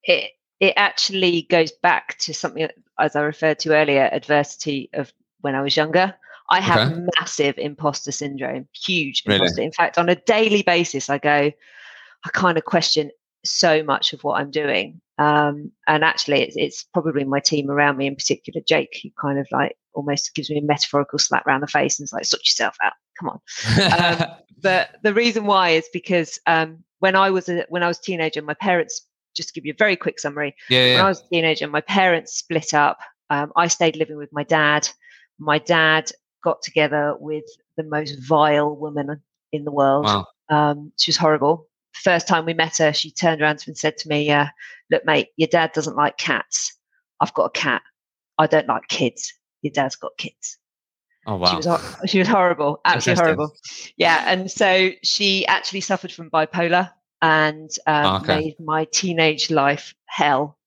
[0.02, 5.54] It it actually goes back to something as I referred to earlier, adversity of when
[5.54, 6.14] I was younger.
[6.50, 7.06] I have okay.
[7.18, 9.40] massive imposter syndrome, huge really?
[9.40, 9.62] imposter.
[9.62, 11.50] In fact, on a daily basis, I go,
[12.24, 13.10] I kind of question
[13.44, 15.00] so much of what I'm doing.
[15.18, 19.38] Um, and actually, it's, it's, probably my team around me, in particular, Jake, who kind
[19.38, 22.42] of like almost gives me a metaphorical slap around the face and is like, sort
[22.44, 22.92] yourself out.
[23.18, 24.20] Come on.
[24.20, 24.28] um,
[24.62, 28.02] but the reason why is because um, when I was a when I was a
[28.02, 30.54] teenager, my parents just to give you a very quick summary.
[30.68, 30.94] Yeah, yeah.
[30.96, 32.98] When I was a teenager, my parents split up.
[33.30, 34.88] Um, I stayed living with my dad.
[35.38, 36.10] My dad
[36.42, 37.44] got together with
[37.76, 39.22] the most vile woman
[39.52, 40.04] in the world.
[40.04, 40.26] Wow.
[40.50, 41.66] Um, she was horrible.
[41.94, 44.46] First time we met her, she turned around to me and said to me, uh,
[44.90, 46.76] "Look, mate, your dad doesn't like cats.
[47.20, 47.82] I've got a cat.
[48.38, 49.32] I don't like kids.
[49.62, 50.58] Your dad's got kids."
[51.26, 51.50] Oh wow.
[51.50, 53.52] She was she was horrible, absolutely horrible.
[53.96, 58.36] Yeah, and so she actually suffered from bipolar and um, Oh, okay.
[58.36, 60.58] made my teenage life hell.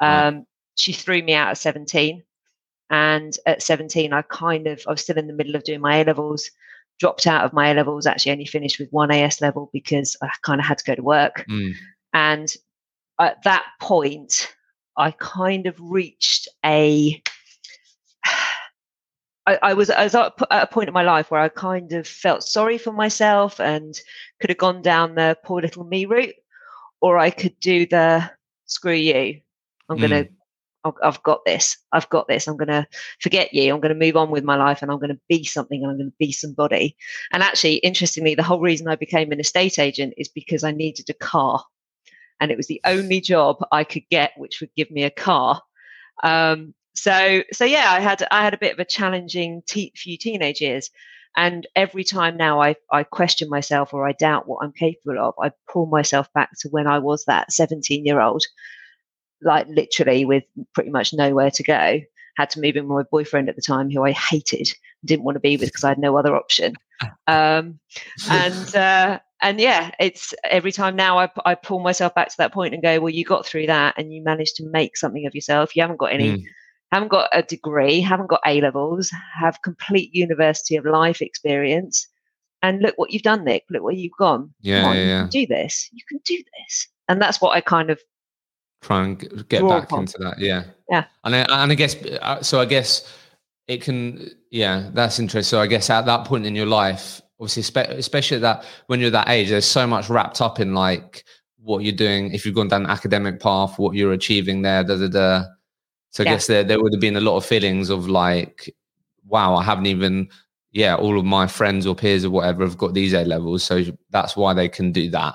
[0.00, 2.24] Um, She threw me out at seventeen,
[2.90, 5.96] and at seventeen, I kind of I was still in the middle of doing my
[5.98, 6.50] A levels.
[7.00, 8.06] Dropped out of my A levels.
[8.06, 11.02] Actually, only finished with one AS level because I kind of had to go to
[11.02, 11.44] work.
[11.48, 11.74] Mm.
[12.12, 12.52] And
[13.20, 14.52] at that point,
[14.96, 17.22] I kind of reached a.
[19.46, 22.06] I, I was, I was at a point in my life where I kind of
[22.06, 23.98] felt sorry for myself and
[24.40, 26.34] could have gone down the poor little me route,
[27.00, 28.30] or I could do the
[28.66, 29.40] screw you.
[29.88, 30.00] I'm Mm.
[30.00, 30.16] gonna.
[30.16, 30.30] I've-
[31.02, 31.76] I've got this.
[31.92, 32.46] I've got this.
[32.46, 32.86] I'm going to
[33.20, 33.72] forget you.
[33.72, 35.90] I'm going to move on with my life and I'm going to be something and
[35.90, 36.96] I'm going to be somebody.
[37.32, 41.08] And actually, interestingly, the whole reason I became an estate agent is because I needed
[41.10, 41.64] a car.
[42.40, 45.60] And it was the only job I could get which would give me a car.
[46.22, 50.16] Um, so, so yeah, I had I had a bit of a challenging te- few
[50.18, 50.90] teenage years,
[51.36, 55.34] and every time now I I question myself or I doubt what I'm capable of,
[55.40, 58.44] I pull myself back to when I was that 17 year old,
[59.42, 62.00] like literally with pretty much nowhere to go.
[62.36, 64.68] Had to move in with my boyfriend at the time, who I hated,
[65.04, 66.74] didn't want to be with because I had no other option.
[67.28, 67.78] Um,
[68.28, 72.52] and uh, and yeah, it's every time now I, I pull myself back to that
[72.52, 75.34] point and go, well, you got through that and you managed to make something of
[75.34, 75.76] yourself.
[75.76, 76.42] You haven't got any, Mm.
[76.90, 82.08] haven't got a degree, haven't got A levels, have complete University of Life experience,
[82.62, 83.64] and look what you've done, Nick.
[83.70, 84.52] Look where you've gone.
[84.60, 85.20] Yeah, on, yeah, you yeah.
[85.20, 85.88] can do this.
[85.92, 86.88] You can do this.
[87.08, 88.00] And that's what I kind of
[88.80, 90.00] Try and get Draw back upon.
[90.00, 90.38] into that.
[90.38, 90.64] Yeah.
[90.90, 91.04] Yeah.
[91.24, 92.60] And I, and I guess uh, so.
[92.60, 93.12] I guess
[93.66, 94.30] it can.
[94.50, 95.48] Yeah, that's interesting.
[95.48, 99.28] So I guess at that point in your life, obviously, especially that when you're that
[99.28, 101.24] age, there's so much wrapped up in like
[101.60, 102.32] what you're doing.
[102.32, 105.44] If you've gone down an academic path, what you're achieving there, da da da.
[106.10, 106.34] So I Yeah.
[106.34, 108.74] guess there there would have been a lot of feelings of like,
[109.26, 110.28] wow, I haven't even.
[110.70, 113.82] Yeah, all of my friends or peers or whatever have got these A levels, so
[114.10, 115.34] that's why they can do that.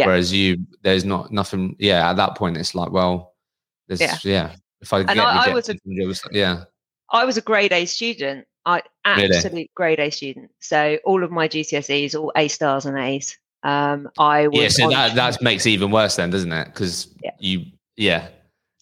[0.00, 0.06] Yeah.
[0.06, 1.76] Whereas you, there's not nothing.
[1.78, 3.34] Yeah, at that point, it's like, well,
[3.88, 4.16] there's Yeah.
[4.24, 4.52] yeah.
[4.80, 5.92] If I get, I- I was a- from
[6.32, 6.64] yeah,
[7.10, 8.46] I was a grade A student.
[8.66, 9.68] I Really?
[9.74, 10.50] grade A student.
[10.60, 13.36] So all of my GCSEs, all A stars and A's.
[13.62, 14.68] Um, I was yeah.
[14.68, 16.66] So that that makes it even worse, then, doesn't it?
[16.66, 17.32] Because Yeah.
[17.38, 17.64] you,
[17.96, 18.28] yeah.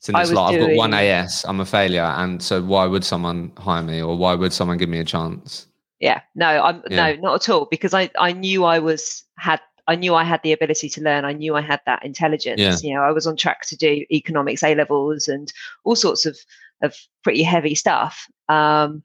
[0.00, 2.86] So it's was like I've got one doing- AS, I'm a failure, and so why
[2.86, 5.66] would someone hire me, or why would someone give me a chance?
[6.00, 6.96] yeah no i'm Yeah.
[7.14, 10.40] no not at all because i i knew i was had i knew i had
[10.42, 12.76] the ability to learn i knew i had that intelligence Yeah.
[12.82, 15.52] you know i was on track to do economics a levels and
[15.84, 16.38] all sorts of
[16.82, 19.02] of pretty heavy stuff um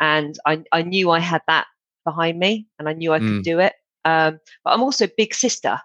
[0.00, 1.66] and i i knew i had that
[2.04, 3.42] behind me and i knew i could Mm.
[3.42, 3.74] do it
[4.06, 5.78] um but i'm also big sister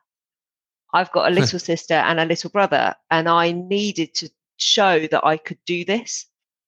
[0.93, 5.25] i've got a little sister and a little brother and i needed to show that
[5.25, 6.25] i could do this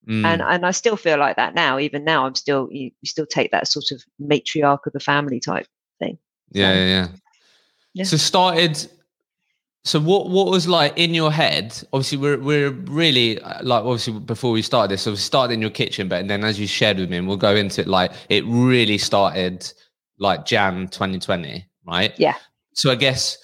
[0.07, 1.77] Mm, and and I still feel like that now.
[1.79, 5.41] Even now, I'm still you, you still take that sort of matriarch of the family
[5.41, 5.67] type.
[5.99, 6.17] Thing.
[6.51, 7.07] Yeah, so- yeah, yeah.
[7.97, 8.03] Yeah.
[8.03, 8.87] So started.
[9.83, 11.81] So what what was like in your head?
[11.91, 15.61] Obviously, we're we're really uh, like obviously before we started this, so we started in
[15.61, 17.87] your kitchen, but then as you shared with me, and we'll go into it.
[17.87, 19.71] Like it really started
[20.19, 22.13] like Jan 2020, right?
[22.19, 22.35] Yeah.
[22.73, 23.37] So I guess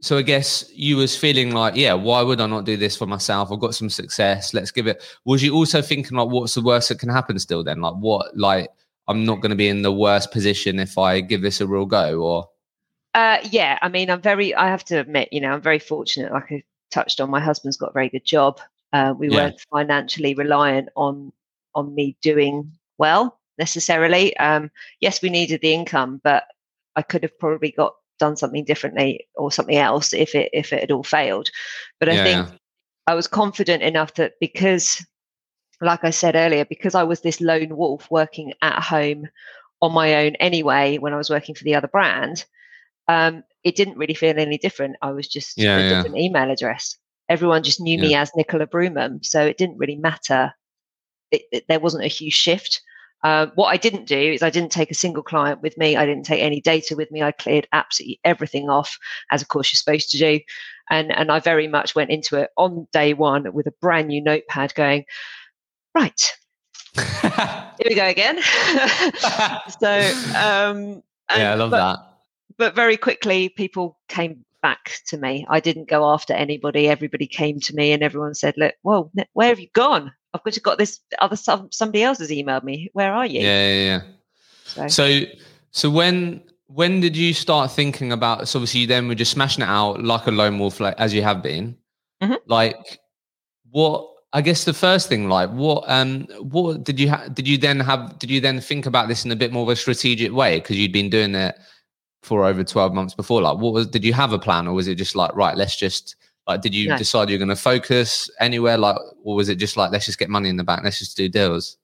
[0.00, 3.06] so I guess you was feeling like, yeah, why would I not do this for
[3.06, 3.50] myself?
[3.52, 4.54] I've got some success.
[4.54, 5.02] Let's give it.
[5.26, 7.62] Was you also thinking like, what's the worst that can happen still?
[7.62, 8.70] Then like, what like
[9.08, 11.86] I'm not going to be in the worst position if I give this a real
[11.86, 12.48] go, or
[13.14, 14.54] Uh, yeah, I mean, I'm very.
[14.54, 16.32] I have to admit, you know, I'm very fortunate.
[16.32, 18.60] Like I touched on, my husband's got a very good job.
[18.92, 19.30] Uh, we Yeah.
[19.30, 21.32] weren't financially reliant on
[21.74, 24.36] on me doing well necessarily.
[24.36, 26.44] Um, yes, we needed the income, but
[26.96, 30.80] I could have probably got done something differently or something else if it if it
[30.80, 31.50] had all failed.
[32.00, 32.60] But I Yeah, think
[33.06, 35.04] I was confident enough that because,
[35.80, 39.26] like I said earlier, because I was this lone wolf working at home
[39.82, 42.44] on my own anyway, when I was working for the other brand,
[43.08, 44.96] um, it didn't really feel any different.
[45.02, 45.88] I was just Yeah, a yeah.
[45.96, 46.96] different email address.
[47.28, 50.52] Everyone just knew me as Nicola Broomham, so it didn't really matter.
[51.30, 52.80] It, it- there wasn't a huge shift.
[53.24, 55.96] Uh, what I didn't do is I didn't take a single client with me.
[55.96, 57.20] I didn't take any data with me.
[57.20, 58.96] I cleared absolutely everything off,
[59.32, 60.40] as of course you're supposed to do.
[60.88, 64.22] And and I very much went into it on day one with a brand new
[64.22, 65.04] notepad, going,
[65.96, 66.32] right,
[66.96, 68.40] here we go again.
[69.80, 69.90] so
[70.38, 71.02] um,
[71.36, 71.98] yeah, I love but, that.
[72.58, 75.46] But very quickly, people came back to me.
[75.48, 76.88] I didn't go after anybody.
[76.88, 80.12] Everybody came to me and everyone said, look, well, where have you gone?
[80.34, 82.90] I've got, to got this other somebody else has emailed me.
[82.92, 83.40] Where are you?
[83.40, 84.00] Yeah, yeah, yeah.
[84.64, 85.20] So, so,
[85.70, 88.46] so when when did you start thinking about?
[88.46, 91.14] So obviously, you then were just smashing it out like a lone wolf, like as
[91.14, 91.76] you have been.
[92.22, 92.34] Mm-hmm.
[92.46, 92.98] Like,
[93.70, 94.06] what?
[94.34, 95.84] I guess the first thing, like, what?
[95.88, 97.34] Um, what did you have?
[97.34, 98.18] Did you then have?
[98.18, 100.76] Did you then think about this in a bit more of a strategic way because
[100.76, 101.58] you'd been doing it
[102.22, 103.42] for over twelve months before?
[103.42, 103.86] Like, what was?
[103.86, 106.60] Did you have a plan, or was it just like, right, let's just like?
[106.60, 106.98] Did you no.
[106.98, 110.30] decide you're going to focus anywhere, like, or was it just like, let's just get
[110.30, 111.78] money in the bank, let's just do deals?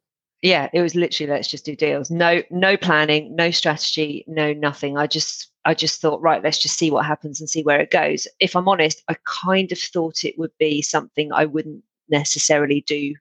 [0.45, 4.99] yeah it was literally let's just do deals no no planning no strategy no nothing
[4.99, 7.91] i just i just thought right let's just see what happens and see where it
[7.91, 12.83] goes if i'm honest i kind of thought it would be something i wouldn't necessarily
[12.87, 13.15] do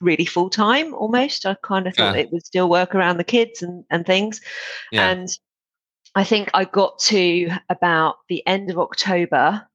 [0.00, 2.20] really full time almost i kind of thought yeah.
[2.20, 4.40] it would still work around the kids and and things
[4.92, 5.10] yeah.
[5.10, 5.40] and
[6.18, 9.66] i think i got to about the end of october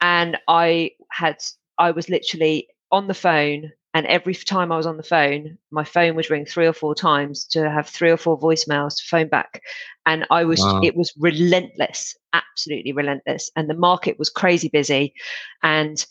[0.00, 1.36] and i had
[1.78, 5.82] i was literally on the phone and every time I was on the phone, my
[5.82, 9.28] phone would ring three or four times to have three or four voicemails to phone
[9.28, 9.62] back.
[10.04, 10.82] And I was, wow.
[10.84, 13.50] it was relentless, absolutely relentless.
[13.56, 15.14] And the market was crazy busy.
[15.62, 16.04] And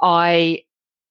[0.00, 0.62] I,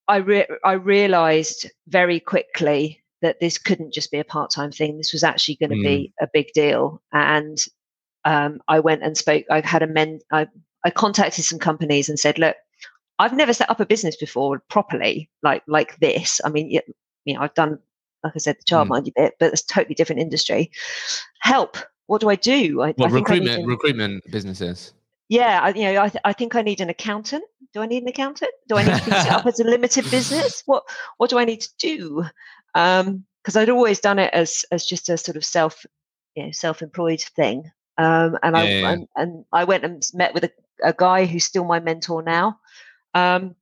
[0.07, 4.97] I, re- I realized very quickly that this couldn't just be a part-time thing.
[4.97, 5.83] This was actually going to mm.
[5.83, 6.99] be a big deal.
[7.13, 7.63] And
[8.27, 9.45] um, I went and spoke.
[9.49, 10.19] I've had a men.
[10.31, 10.47] I,
[10.83, 12.57] I contacted some companies and said, look,
[13.19, 16.41] I've never set up a business before properly, like like this.
[16.43, 16.81] I mean, you,
[17.23, 17.79] you know, I've done,
[18.25, 19.15] like I said, the childminder mm.
[19.15, 20.71] bit, but it's totally different industry.
[21.39, 21.77] Help.
[22.07, 22.81] What do I do?
[22.81, 24.93] I, what I recruitment recruitment businesses?
[25.29, 27.43] Yeah, I, you know, I, th- I think I need an accountant.
[27.73, 28.51] Do I need an accountant?
[28.67, 30.63] Do I need to be set up as a limited business?
[30.65, 30.83] What
[31.15, 32.25] what do I need to do?
[32.73, 35.85] Because um, I'd always done it as as just a sort of self,
[36.35, 37.71] you know, self employed thing.
[37.97, 38.91] Um, and yeah, I yeah.
[38.91, 40.51] And, and I went and met with a,
[40.83, 42.59] a guy who's still my mentor now.
[43.13, 43.55] Um,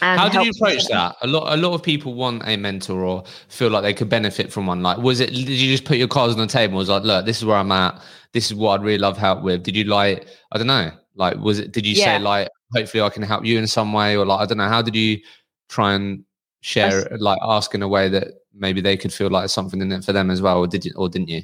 [0.00, 1.16] How did you approach that?
[1.22, 4.52] A lot, a lot of people want a mentor or feel like they could benefit
[4.52, 4.82] from one.
[4.82, 5.30] Like, was it?
[5.30, 6.78] Did you just put your cards on the table?
[6.78, 8.02] was like, look, this is where I'm at.
[8.32, 9.62] This is what I'd really love help with.
[9.62, 10.26] Did you like?
[10.50, 10.90] I don't know.
[11.14, 11.72] Like, was it?
[11.72, 12.18] Did you yeah.
[12.18, 14.68] say like, hopefully I can help you in some way, or like, I don't know.
[14.68, 15.20] How did you
[15.68, 16.24] try and
[16.60, 20.02] share, like, ask in a way that maybe they could feel like something in it
[20.02, 21.42] for them as well, or did you, or didn't you?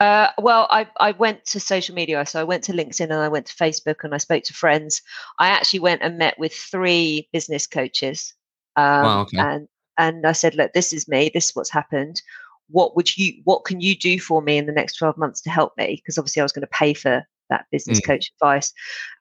[0.00, 2.24] Uh, well, I, I went to social media.
[2.24, 5.02] So I went to LinkedIn and I went to Facebook and I spoke to friends.
[5.38, 8.34] I actually went and met with three business coaches.
[8.76, 9.38] Um, wow, okay.
[9.38, 11.30] And and I said, look, this is me.
[11.34, 12.22] This is what's happened.
[12.70, 13.40] What would you?
[13.44, 15.96] What can you do for me in the next twelve months to help me?
[15.96, 18.06] Because obviously I was going to pay for that business mm.
[18.06, 18.72] coach advice.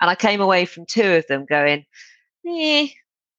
[0.01, 1.85] And I came away from two of them going,
[2.43, 2.85] yeah,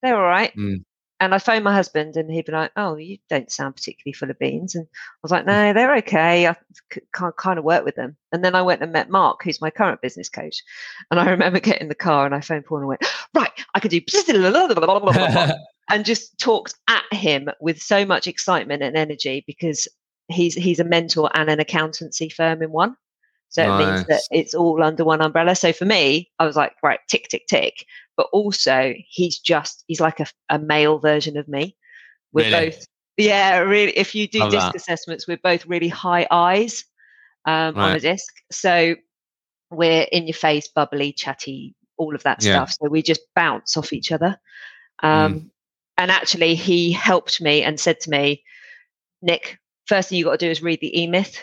[0.02, 0.52] they're all right.
[0.56, 0.84] Mm
[1.20, 4.30] and I phoned my husband, and he'd be like, "Oh, you don't sound particularly full
[4.30, 5.46] of beans." And I was like, mm.
[5.46, 6.46] "No, they're okay.
[6.46, 6.56] I
[7.12, 9.70] can kind of work with them." And then I went and met Mark, who's my
[9.70, 10.62] current business coach.
[11.10, 13.04] And I remember getting in the car, and I phoned Paul and went,
[13.34, 14.00] "Right, I could do,"
[15.90, 19.88] and just talked at him with so much excitement and energy because
[20.28, 22.96] he's he's a mentor and an accountancy firm in one.
[23.50, 23.82] So nice.
[23.82, 25.56] it means that it's all under one umbrella.
[25.56, 27.86] So for me, I was like, right, tick, tick, tick
[28.18, 31.74] but also he's just he's like a, a male version of me.
[32.32, 32.70] We're really?
[32.70, 33.96] both yeah, really.
[33.96, 34.76] If you do Love disc that.
[34.76, 36.84] assessments, we're both really high eyes
[37.46, 37.90] um, right.
[37.90, 38.32] on a disc.
[38.52, 38.96] So
[39.70, 42.64] we're in your face, bubbly, chatty, all of that yeah.
[42.64, 42.76] stuff.
[42.80, 44.38] So we just bounce off each other.
[45.02, 45.50] Um, mm.
[45.96, 48.44] And actually, he helped me and said to me,
[49.20, 51.42] Nick, first thing you got to do is read the E Myth.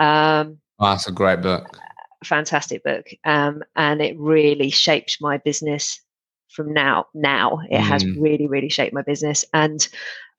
[0.00, 1.78] Um, oh, that's a great book
[2.24, 6.00] fantastic book, um, and it really shaped my business
[6.48, 7.06] from now.
[7.14, 7.82] Now it mm.
[7.82, 9.44] has really, really shaped my business.
[9.52, 9.86] And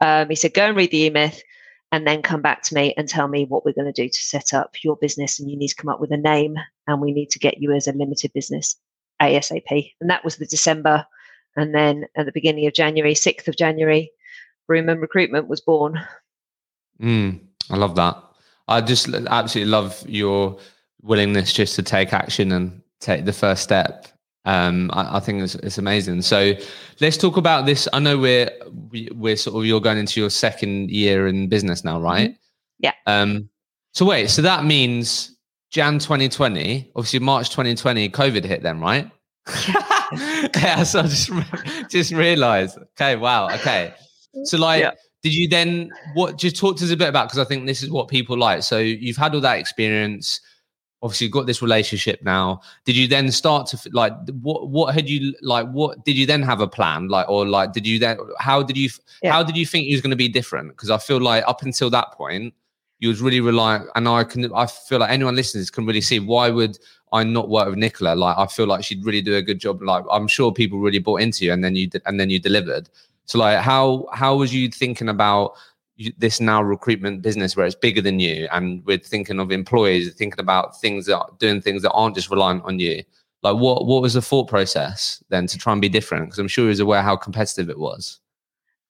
[0.02, 1.42] um, he said, "Go and read the E Myth,
[1.92, 4.20] and then come back to me and tell me what we're going to do to
[4.20, 5.40] set up your business.
[5.40, 6.56] And you need to come up with a name,
[6.88, 8.76] and we need to get you as a limited business
[9.22, 11.06] ASAP." And that was the December.
[11.56, 14.12] And then at the beginning of January, 6th of January,
[14.70, 16.00] Broomham Recruitment was born.
[17.02, 17.40] Mm,
[17.72, 18.22] I love that.
[18.68, 20.58] I just absolutely love your
[21.08, 24.08] willingness just to take action and take the first step
[24.48, 26.22] um, I, I, think it's, it's, amazing.
[26.22, 26.54] So
[27.02, 27.86] let's talk about this.
[27.92, 28.50] I know we're
[29.12, 32.32] we're sort of you're going into your second year in business now, right?
[32.32, 32.40] Mm-hmm.
[32.80, 32.94] Yeah.
[33.06, 33.50] Um,
[33.94, 35.36] so wait, so that means
[35.70, 39.12] Jan 2020, obviously March 2020, COVID hit then, right?
[39.68, 40.84] yeah.
[40.86, 41.30] So I just
[41.90, 42.78] just realized.
[42.94, 43.18] Okay.
[43.18, 43.50] Wow.
[43.50, 43.94] Okay.
[44.46, 44.82] So like.
[44.82, 44.92] Yeah.
[45.24, 47.82] Did you then what just talk to us a bit about because I think this
[47.82, 48.62] is what people like.
[48.62, 50.40] So you've had all that experience
[51.02, 55.08] obviously you've got this relationship now did you then start to like what what had
[55.08, 58.18] you like what did you then have a plan like or like did you then
[58.40, 58.90] how did you
[59.22, 59.32] yeah.
[59.32, 61.62] how did you think you was going to be different because i feel like up
[61.62, 62.54] until that point
[63.00, 66.20] you was really reliant and I can, I feel like anyone listening can really see
[66.20, 66.78] why would
[67.14, 68.16] I not work with Nicola?
[68.16, 69.82] Like, I feel like she'd really do a good job.
[69.82, 72.90] Like, I'm sure people really bought into you, and then you, and then you delivered.
[73.26, 75.54] So, like, how how was you thinking about
[76.18, 80.40] this now recruitment business where it's bigger than you, and we're thinking of employees, thinking
[80.40, 83.04] about things that doing things that aren't just reliant on you?
[83.44, 86.26] Like, what what was the thought process then to try and be different?
[86.26, 88.20] Because I'm sure you was aware how competitive it was.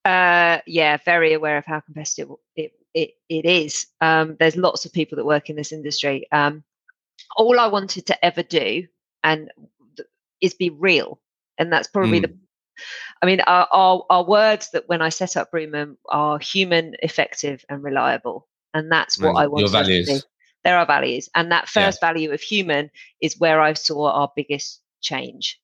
[0.05, 3.85] Uh, yeah, very aware of how competitive it it, it is.
[4.01, 6.27] Um, there's lots of people that work in this industry.
[6.31, 6.63] Um,
[7.35, 8.87] all I wanted to ever do
[9.23, 9.51] and
[9.95, 10.07] th-
[10.41, 11.19] is be real,
[11.57, 12.23] and that's probably mm.
[12.23, 12.37] the.
[13.21, 17.65] I mean, our, our, our words that when I set up Broomham are human, effective,
[17.69, 19.61] and reliable, and that's what mm, I want.
[19.61, 20.25] Your values.
[20.63, 22.07] There are values, and that first yeah.
[22.07, 22.89] value of human
[23.21, 25.59] is where I saw our biggest change.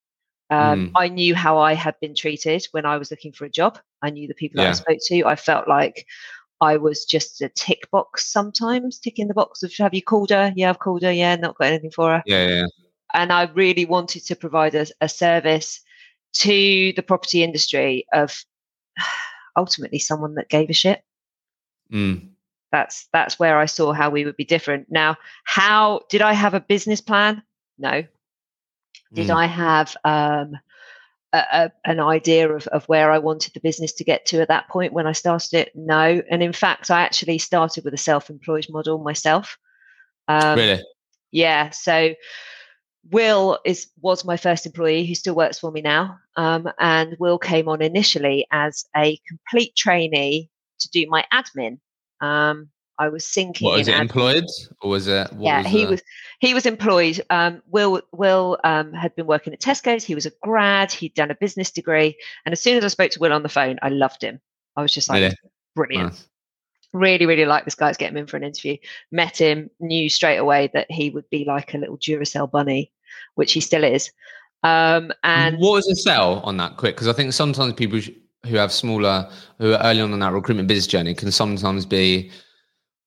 [0.49, 0.91] Um, mm.
[0.95, 3.79] I knew how I had been treated when I was looking for a job.
[4.01, 4.69] I knew the people yeah.
[4.69, 5.23] I spoke to.
[5.25, 6.05] I felt like
[6.61, 10.53] I was just a tick box sometimes, ticking the box of have you called her?
[10.55, 11.11] Yeah, I've called her.
[11.11, 12.23] Yeah, not got anything for her.
[12.25, 12.65] Yeah, yeah.
[13.13, 15.81] And I really wanted to provide a, a service
[16.33, 18.37] to the property industry of
[19.57, 21.03] ultimately someone that gave a shit.
[21.91, 22.29] Mm.
[22.71, 24.87] That's that's where I saw how we would be different.
[24.89, 27.43] Now, how did I have a business plan?
[27.77, 28.03] No.
[29.13, 29.35] Did mm.
[29.35, 30.57] I have um,
[31.33, 34.69] a, an idea of, of where I wanted the business to get to at that
[34.69, 35.71] point when I started it?
[35.75, 36.21] No.
[36.29, 39.57] And in fact, I actually started with a self employed model myself.
[40.27, 40.83] Um, really?
[41.31, 41.69] Yeah.
[41.69, 42.15] So
[43.11, 46.17] Will is was my first employee who still works for me now.
[46.35, 50.49] Um, and Will came on initially as a complete trainee
[50.79, 51.79] to do my admin.
[52.21, 53.65] Um, I was sinking.
[53.65, 54.45] What was it employed
[54.81, 55.27] or was it?
[55.39, 55.91] yeah, was he the...
[55.91, 56.01] was
[56.39, 57.21] he was employed.
[57.29, 60.03] Um, Will Will um, had been working at Tesco's.
[60.03, 60.91] He was a grad.
[60.91, 63.49] He'd done a business degree, and as soon as I spoke to Will on the
[63.49, 64.39] phone, I loved him.
[64.75, 65.37] I was just like, really?
[65.75, 66.11] brilliant.
[66.11, 66.27] Nice.
[66.93, 67.87] Really, really like this guy.
[67.87, 68.77] Let's get him in for an interview.
[69.11, 72.91] Met him, knew straight away that he would be like a little Duracell bunny,
[73.35, 74.11] which he still is.
[74.63, 76.95] Um, and what was the sell on that quick?
[76.95, 77.99] Because I think sometimes people
[78.45, 82.31] who have smaller, who are early on in that recruitment business journey, can sometimes be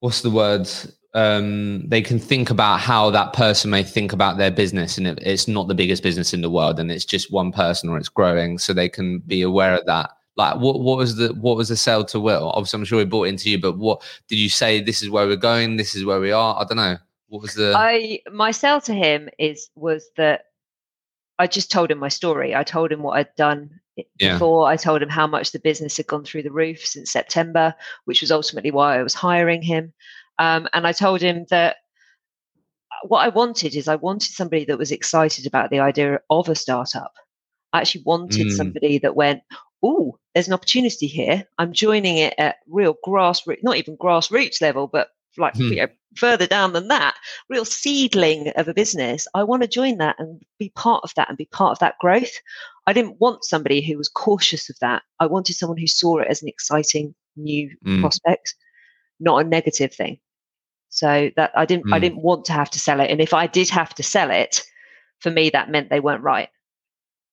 [0.01, 0.69] what's the word?
[1.15, 5.19] Um, they can think about how that person may think about their business, and it,
[5.23, 8.11] it's not the biggest business in the world, and it's just one person or it's
[8.11, 10.11] growing, so they can be aware of that.
[10.37, 12.51] Like, what what was the what was the sale to Will?
[12.51, 14.83] Obviously, I'm sure he bought into you, but what did you say?
[14.83, 15.79] This is where we're going.
[15.79, 16.61] This is where we are.
[16.61, 16.99] I don't know.
[17.29, 17.75] What was the?
[17.77, 20.45] I my sale to him is was that
[21.39, 22.55] I just told him my story.
[22.55, 23.81] I told him what I'd done
[24.19, 24.35] yeah.
[24.35, 24.69] before.
[24.69, 27.75] I told him how much the business had gone through the roof since September,
[28.05, 29.93] which was ultimately why I was hiring him.
[30.39, 31.77] Um, and I told him that
[32.93, 36.49] uh, what I wanted is I wanted somebody that was excited about the idea of
[36.49, 37.13] a startup.
[37.73, 38.53] I actually wanted mm.
[38.53, 39.43] somebody that went,
[39.83, 41.45] oh, there's an opportunity here.
[41.59, 45.09] I'm joining it at real grassroots, not even grassroots level, but
[45.39, 45.73] like hmm.
[45.73, 47.15] you know, further down than that,
[47.49, 49.27] real seedling of a business.
[49.35, 51.99] I want to join that and be part of that and be part of that
[52.01, 52.33] growth.
[52.87, 55.03] I didn't want somebody who was cautious of that.
[55.21, 58.01] I wanted someone who saw it as an exciting new mm.
[58.01, 58.55] prospect,
[59.21, 60.19] not a negative thing.
[60.89, 61.95] So that I didn't mm.
[61.95, 63.11] I didn't want to have to sell it.
[63.11, 64.63] And if I did have to sell it,
[65.19, 66.49] for me that meant they weren't right.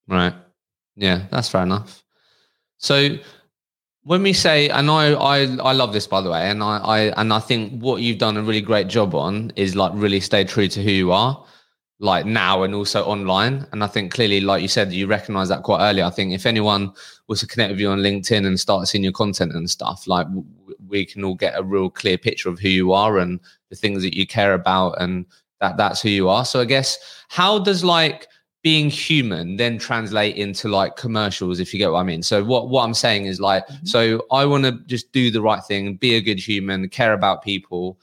[0.07, 0.33] Right.
[0.95, 2.03] Yeah, that's fair enough.
[2.77, 3.17] So
[4.05, 6.99] when we say and I, I i love this by the way and I, I
[7.21, 10.43] and i think what you've done a really great job on is like really stay
[10.43, 11.45] true to who you are
[12.03, 13.65] like now and also online.
[13.71, 16.03] And i think clearly like you said you recognize that quite early.
[16.03, 16.91] I think if anyone
[17.27, 20.27] was to connect with you on linkedin and start seeing your content and stuff like
[20.87, 23.39] we can all get a real clear picture of who you are and
[23.69, 25.25] the things that you care about and
[25.61, 26.45] that that's who you are.
[26.45, 26.97] So i guess
[27.29, 28.27] how does like
[28.63, 32.23] being human then translate into like commercials if you get what i mean.
[32.23, 33.85] So what what i'm saying is like mm-hmm.
[33.85, 37.43] so i want to just do the right thing be a good human care about
[37.43, 37.99] people.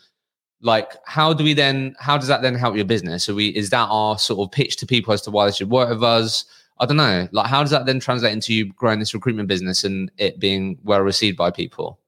[0.61, 3.24] Like how do we then how does that then help your business?
[3.24, 5.70] So we is that our sort of pitch to people as to why they should
[5.70, 6.44] work with us?
[6.78, 7.26] I don't know.
[7.32, 10.78] Like how does that then translate into you growing this recruitment business and it being
[10.84, 11.98] well received by people?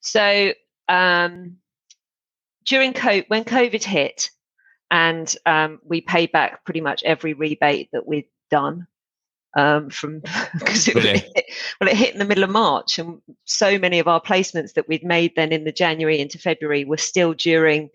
[0.00, 0.52] So
[0.88, 1.56] um
[2.64, 4.30] during COVID, when covid hit
[4.90, 8.86] and um, we paid back pretty much every rebate that we'd done
[9.56, 10.20] um, from
[10.58, 11.24] because it, really?
[11.34, 11.44] it,
[11.80, 14.88] well it hit in the middle of March, and so many of our placements that
[14.88, 17.90] we'd made then in the January into February were still during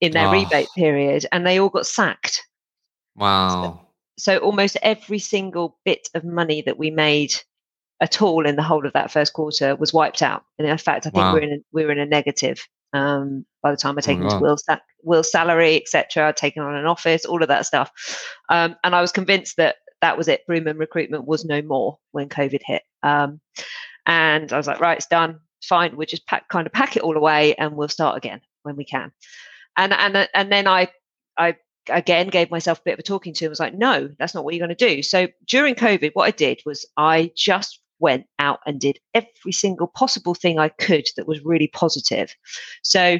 [0.00, 0.32] in their oh.
[0.32, 2.46] rebate period, and they all got sacked.
[3.16, 3.80] Wow!
[4.18, 7.34] So, so almost every single bit of money that we made
[8.00, 10.44] at all in the whole of that first quarter was wiped out.
[10.58, 11.34] And in fact, I think wow.
[11.34, 14.40] we're in a, we're in a negative um, by the time I take oh, wow.
[14.40, 14.64] Will's,
[15.02, 17.90] Will's salary, etc., taken on an office, all of that stuff.
[18.48, 20.42] Um, and I was convinced that that was it.
[20.48, 22.82] Broomham recruitment was no more when COVID hit.
[23.02, 23.40] Um,
[24.06, 25.40] and I was like, right, it's done.
[25.62, 25.96] Fine.
[25.96, 28.40] We'll just pack, kind of pack it all away and we'll start again.
[28.62, 29.12] when we can.
[29.76, 30.88] And and and then I
[31.38, 31.56] I
[31.88, 34.44] again gave myself a bit of a talking to and was like, no, that's not
[34.44, 35.02] what you're going to do.
[35.02, 39.86] So during COVID, what I did was I just went out and did every single
[39.86, 42.34] possible thing I could that was really positive.
[42.82, 43.18] So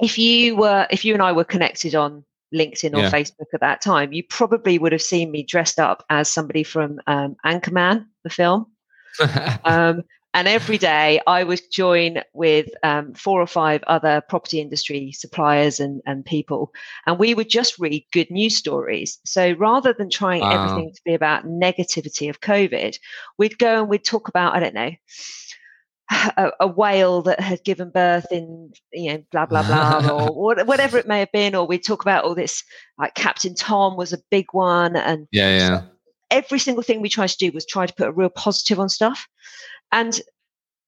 [0.00, 2.24] if you were if you and I were connected on
[2.54, 3.10] LinkedIn or yeah.
[3.10, 6.98] Facebook at that time, you probably would have seen me dressed up as somebody from
[7.06, 8.66] um, Anchorman, the film.
[9.64, 10.02] um,
[10.34, 15.80] and every day I would join with um, four or five other property industry suppliers
[15.80, 16.72] and, and people,
[17.06, 19.18] and we would just read good news stories.
[19.24, 20.64] So rather than trying wow.
[20.64, 22.98] everything to be about negativity of COVID,
[23.38, 24.90] we'd go and we'd talk about, I don't know,
[26.10, 30.96] a, a, whale that had given birth in you know blah blah blah or whatever
[30.96, 31.54] it may have been.
[31.54, 32.64] Or we'd talk about all this
[32.98, 34.96] like captain tom was a big one.
[34.96, 35.82] And yeah yeah.
[36.30, 38.88] every single thing we tried to do was try to put a real positive on
[38.88, 39.26] stuff
[39.92, 40.20] and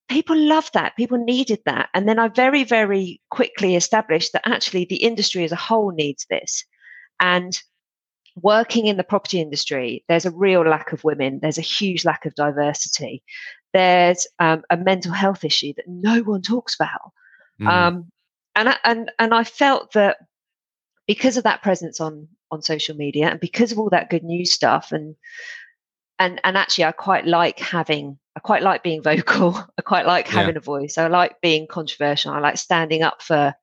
[0.09, 4.84] people loved that people needed that and then i very very quickly established that actually
[4.84, 6.64] the industry as a whole needs this
[7.20, 7.61] and
[8.42, 11.40] working in the property industry, there's a real lack of women.
[11.42, 13.22] There's a huge lack of diversity
[13.72, 17.12] there's um, a mental health issue that no one talks about.
[17.61, 17.66] Mm.
[17.68, 18.12] Um,
[18.57, 20.18] and I, and and I felt that
[21.07, 24.53] because of that presence on on social media and because of all that good news
[24.53, 25.14] stuff and
[26.18, 29.56] and and actually I quite like having I quite like being vocal.
[29.78, 30.60] I quite like having yeah.
[30.60, 30.98] a voice.
[30.98, 32.32] I like being controversial.
[32.32, 33.54] I like standing up for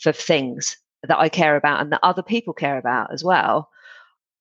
[0.00, 3.70] for things that I care about and that other people care about as well.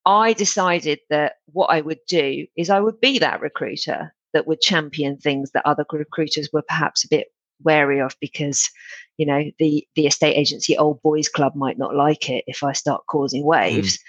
[0.05, 4.61] I decided that what I would do is I would be that recruiter that would
[4.61, 7.27] champion things that other recruiters were perhaps a bit
[7.63, 8.69] wary of because
[9.17, 12.71] you know the the estate agency old boys club might not like it if i
[12.71, 14.01] start causing waves mm.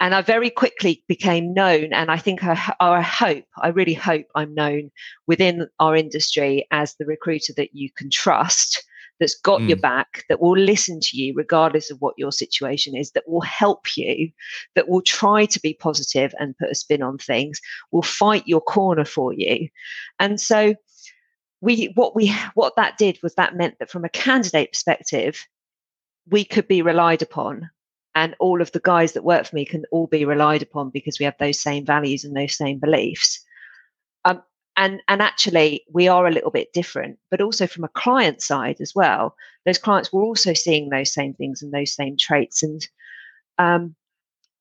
[0.00, 4.26] and i very quickly became known and i think I, I hope i really hope
[4.34, 4.90] i'm known
[5.26, 8.84] within our industry as the recruiter that you can trust
[9.20, 9.68] that's got mm.
[9.68, 13.40] your back, that will listen to you regardless of what your situation is, that will
[13.40, 14.30] help you,
[14.74, 18.60] that will try to be positive and put a spin on things, will fight your
[18.60, 19.68] corner for you.
[20.18, 20.74] And so
[21.60, 25.46] we what we what that did was that meant that from a candidate perspective,
[26.28, 27.70] we could be relied upon.
[28.14, 31.20] And all of the guys that work for me can all be relied upon because
[31.20, 33.44] we have those same values and those same beliefs.
[34.24, 34.42] Um,
[34.76, 38.76] and and actually we are a little bit different but also from a client side
[38.80, 39.34] as well
[39.68, 42.62] those clients were also seeing those same things and those same traits.
[42.62, 42.80] And
[43.58, 43.94] um,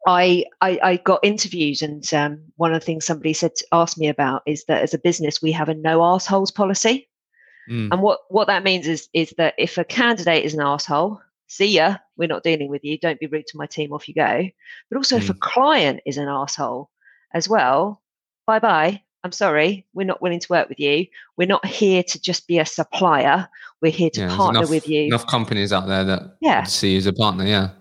[0.08, 4.08] I, I, I got interviewed, and um, one of the things somebody said asked me
[4.08, 7.10] about is that as a business we have a no assholes policy
[7.70, 7.90] mm.
[7.92, 11.68] and what what that means is is that if a candidate is an asshole see
[11.68, 14.50] ya we're not dealing with you don't be rude to my team off you go
[14.90, 15.20] but also mm.
[15.20, 15.40] if a mm.
[15.40, 16.90] client is an asshole
[17.34, 18.02] as well
[18.46, 21.08] bye bye I'm sorry, we're not willing to work with you.
[21.36, 23.50] We're not here to just be a supplier.
[23.82, 25.02] We're here to yeah, partner enough, with you.
[25.02, 26.64] Enough companies out there that yeah.
[26.64, 27.46] see you as a partner.
[27.46, 27.72] Yeah.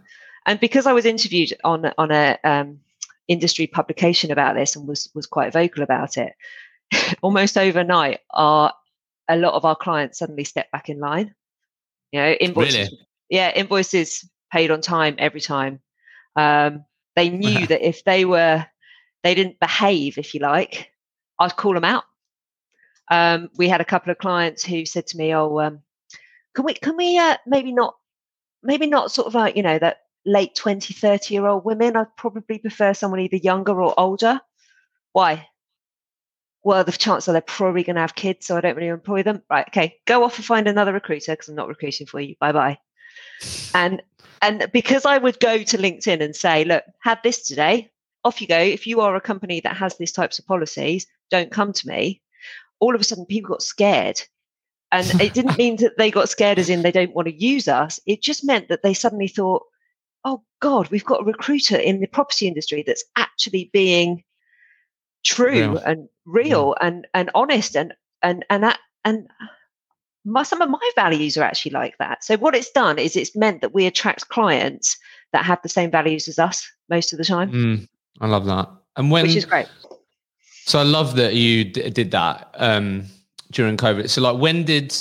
[0.47, 2.81] And because I was interviewed on on a um,
[3.29, 6.33] industry publication about this and was was quite vocal about it,
[7.23, 8.73] almost overnight, our
[9.29, 11.35] a lot of our clients suddenly stepped back in line.
[12.13, 12.77] You know, invoices.
[12.77, 12.99] Really?
[13.29, 15.81] Yeah, invoices paid on time every time.
[16.37, 16.85] Um,
[17.17, 18.65] they knew that if they were,
[19.25, 20.93] they didn't behave, if you like,
[21.41, 22.05] I'd call them out.
[23.11, 25.81] Um, we had a couple of clients who said to me, "Oh, um,
[26.55, 27.97] can we can we uh, maybe not
[28.63, 32.17] maybe not sort of like you know that late 20 30 year old women i'd
[32.17, 34.41] probably prefer someone either younger or older.
[35.13, 35.49] Why?
[36.65, 39.23] Well the chance that they're probably going to have kids so i don't really employ
[39.23, 39.43] them.
[39.49, 42.35] Right okay go off and find another recruiter because i'm not recruiting for you.
[42.41, 42.79] Bye bye
[43.75, 44.03] and
[44.43, 47.91] and because i would go to linkedin and say look have this today.
[48.25, 48.59] Off you go.
[48.59, 52.21] If you are a company that has these types of policies don't come to me,
[52.81, 54.21] all of a sudden people got scared.
[54.93, 57.69] And it didn't mean that they got scared as in they don't want to use
[57.69, 58.01] us.
[58.07, 59.65] It just meant that they suddenly thought,
[60.27, 64.25] oh God, we've got a recruiter in the property industry that's actually being
[65.25, 66.87] true and real yeah.
[66.87, 69.27] and, and honest and and and that and
[70.25, 72.25] my, some of my values are actually like that.
[72.25, 74.97] So what it's done is it's meant that we attract clients
[75.33, 77.53] that have the same values as us most of the time.
[77.53, 77.89] Mm,
[78.21, 78.69] I love that.
[78.97, 79.69] And when which is great.
[80.65, 83.05] So I love that you d- did that um,
[83.53, 84.11] during COVID.
[84.11, 84.97] So like, when did,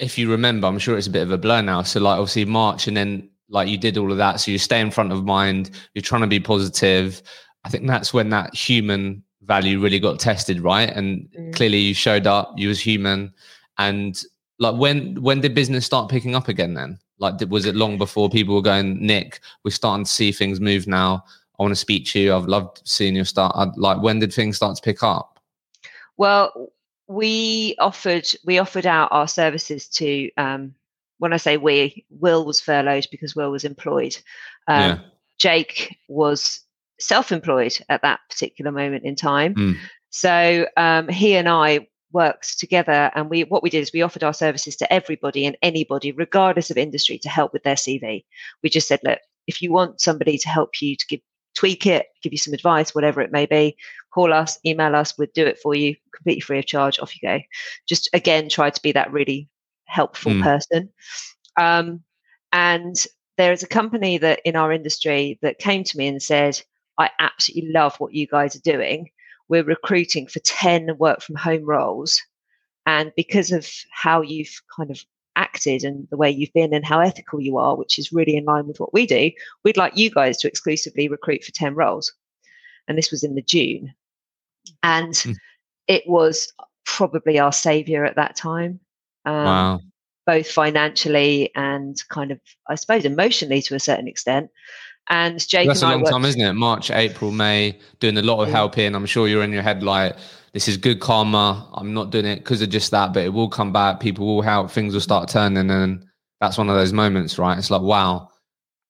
[0.00, 1.82] if you remember, I'm sure it's a bit of a blur now.
[1.82, 4.40] So like, obviously March, and then like you did all of that.
[4.40, 5.70] So you stay in front of mind.
[5.94, 7.22] You're trying to be positive.
[7.64, 10.90] I think that's when that human value really got tested, right?
[10.90, 11.54] And mm.
[11.54, 12.52] clearly you showed up.
[12.56, 13.32] You was human,
[13.78, 14.20] and
[14.58, 16.74] like when when did business start picking up again?
[16.74, 19.38] Then like, did, was it long before people were going, Nick?
[19.64, 21.24] We're starting to see things move now
[21.58, 22.34] I want to speak to you.
[22.34, 23.52] I've loved seeing your start.
[23.56, 25.38] I'd, like, when did things start to pick up?
[26.16, 26.72] Well,
[27.08, 30.74] we offered we offered out our services to um,
[31.22, 34.16] when I say we, Will was furloughed because Will was employed.
[34.66, 34.98] Um, yeah.
[35.38, 36.58] Jake was
[36.98, 39.54] self-employed at that particular moment in time.
[39.54, 39.76] Mm.
[40.10, 44.24] So um, he and I worked together, and we what we did is we offered
[44.24, 48.24] our services to everybody and anybody, regardless of industry, to help with their CV.
[48.64, 51.20] We just said, look, if you want somebody to help you to give
[51.54, 53.76] tweak it, give you some advice, whatever it may be,
[54.12, 56.98] call us, email us, we'll do it for you completely free of charge.
[56.98, 57.38] Off you go.
[57.86, 59.48] Just again, try to be that really
[59.92, 60.42] helpful mm.
[60.42, 60.88] person.
[61.58, 62.02] Um,
[62.52, 62.96] and
[63.38, 66.60] there is a company that in our industry that came to me and said,
[66.98, 69.10] I absolutely love what you guys are doing.
[69.48, 72.20] We're recruiting for 10 work from home roles.
[72.86, 75.00] And because of how you've kind of
[75.36, 78.44] acted and the way you've been and how ethical you are, which is really in
[78.44, 79.30] line with what we do,
[79.64, 82.12] we'd like you guys to exclusively recruit for 10 roles.
[82.88, 83.94] And this was in the June.
[84.82, 85.36] And mm.
[85.88, 86.52] it was
[86.84, 88.80] probably our savior at that time.
[89.24, 89.80] Um, wow.
[90.26, 94.50] Both financially and kind of, I suppose, emotionally to a certain extent.
[95.10, 96.52] And Jake, that's a long time, isn't it?
[96.52, 98.94] March, April, May, doing a lot of helping.
[98.94, 100.16] I'm sure you're in your head like,
[100.52, 101.68] this is good karma.
[101.74, 104.00] I'm not doing it because of just that, but it will come back.
[104.00, 104.70] People will help.
[104.70, 106.04] Things will start turning, and
[106.40, 107.58] that's one of those moments, right?
[107.58, 108.28] It's like, wow,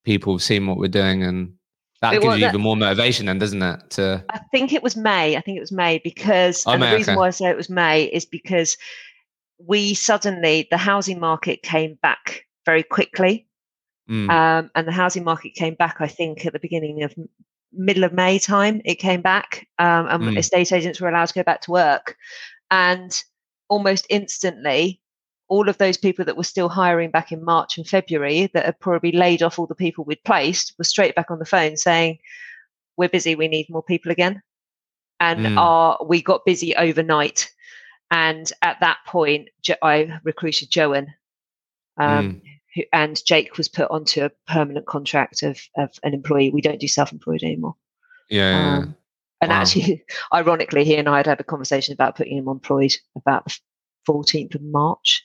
[0.04, 1.54] people have seen what we're doing, and
[2.02, 3.90] that it gives you even more motivation, then, doesn't it?
[3.90, 5.36] To I think it was May.
[5.36, 7.18] I think it was May because oh, May, the reason okay.
[7.18, 8.76] why I say it was May is because
[9.66, 13.46] we suddenly the housing market came back very quickly.
[14.10, 14.30] Mm.
[14.30, 17.14] Um, and the housing market came back, I think, at the beginning of
[17.72, 18.82] middle of May time.
[18.84, 20.38] It came back, um, and mm.
[20.38, 22.16] estate agents were allowed to go back to work.
[22.70, 23.12] And
[23.68, 25.00] almost instantly,
[25.48, 28.80] all of those people that were still hiring back in March and February that had
[28.80, 32.18] probably laid off all the people we'd placed were straight back on the phone saying,
[32.96, 33.34] "We're busy.
[33.34, 34.42] We need more people again."
[35.20, 35.58] And mm.
[35.58, 37.50] our we got busy overnight.
[38.12, 39.48] And at that point,
[39.82, 41.08] I recruited Joan,
[41.98, 42.42] um, mm
[42.74, 46.50] who, and Jake was put onto a permanent contract of, of an employee.
[46.50, 47.74] We don't do self-employed anymore.
[48.30, 48.78] Yeah.
[48.78, 48.96] Um,
[49.40, 49.60] and wow.
[49.60, 53.44] actually, ironically, he and I had had a conversation about putting him on employed about
[53.44, 53.58] the
[54.08, 55.22] 14th of March.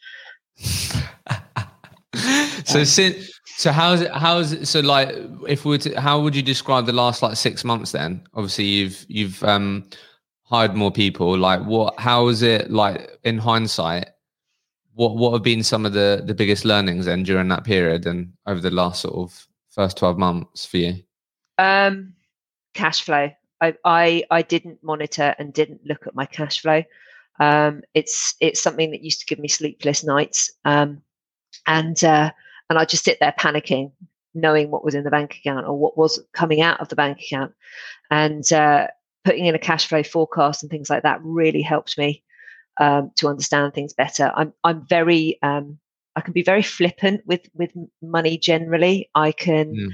[2.65, 5.09] so um, since so how's it how's it so like
[5.47, 8.65] if we were to how would you describe the last like six months then obviously
[8.65, 9.87] you've you've um
[10.49, 11.37] hired more people.
[11.37, 14.09] Like what how is it like in hindsight
[14.97, 18.33] what what have been some of the the biggest learnings then during that period and
[18.47, 21.03] over the last sort of first 12 months for you?
[21.59, 22.13] Um
[22.73, 23.29] cash flow.
[23.61, 26.83] I i, I didn't monitor and didn't look at my cash flow.
[27.39, 30.51] Um it's it's something that used to give me sleepless nights.
[30.65, 31.01] Um
[31.67, 32.31] and uh
[32.69, 33.91] and i just sit there panicking
[34.33, 37.19] knowing what was in the bank account or what was coming out of the bank
[37.19, 37.53] account.
[38.09, 38.87] And uh
[39.23, 42.23] putting in a cash flow forecast and things like that really helped me
[42.79, 44.31] um, to understand things better.
[44.35, 45.79] I'm I'm very um,
[46.15, 49.09] I can be very flippant with with money generally.
[49.13, 49.73] I can.
[49.73, 49.89] Mm.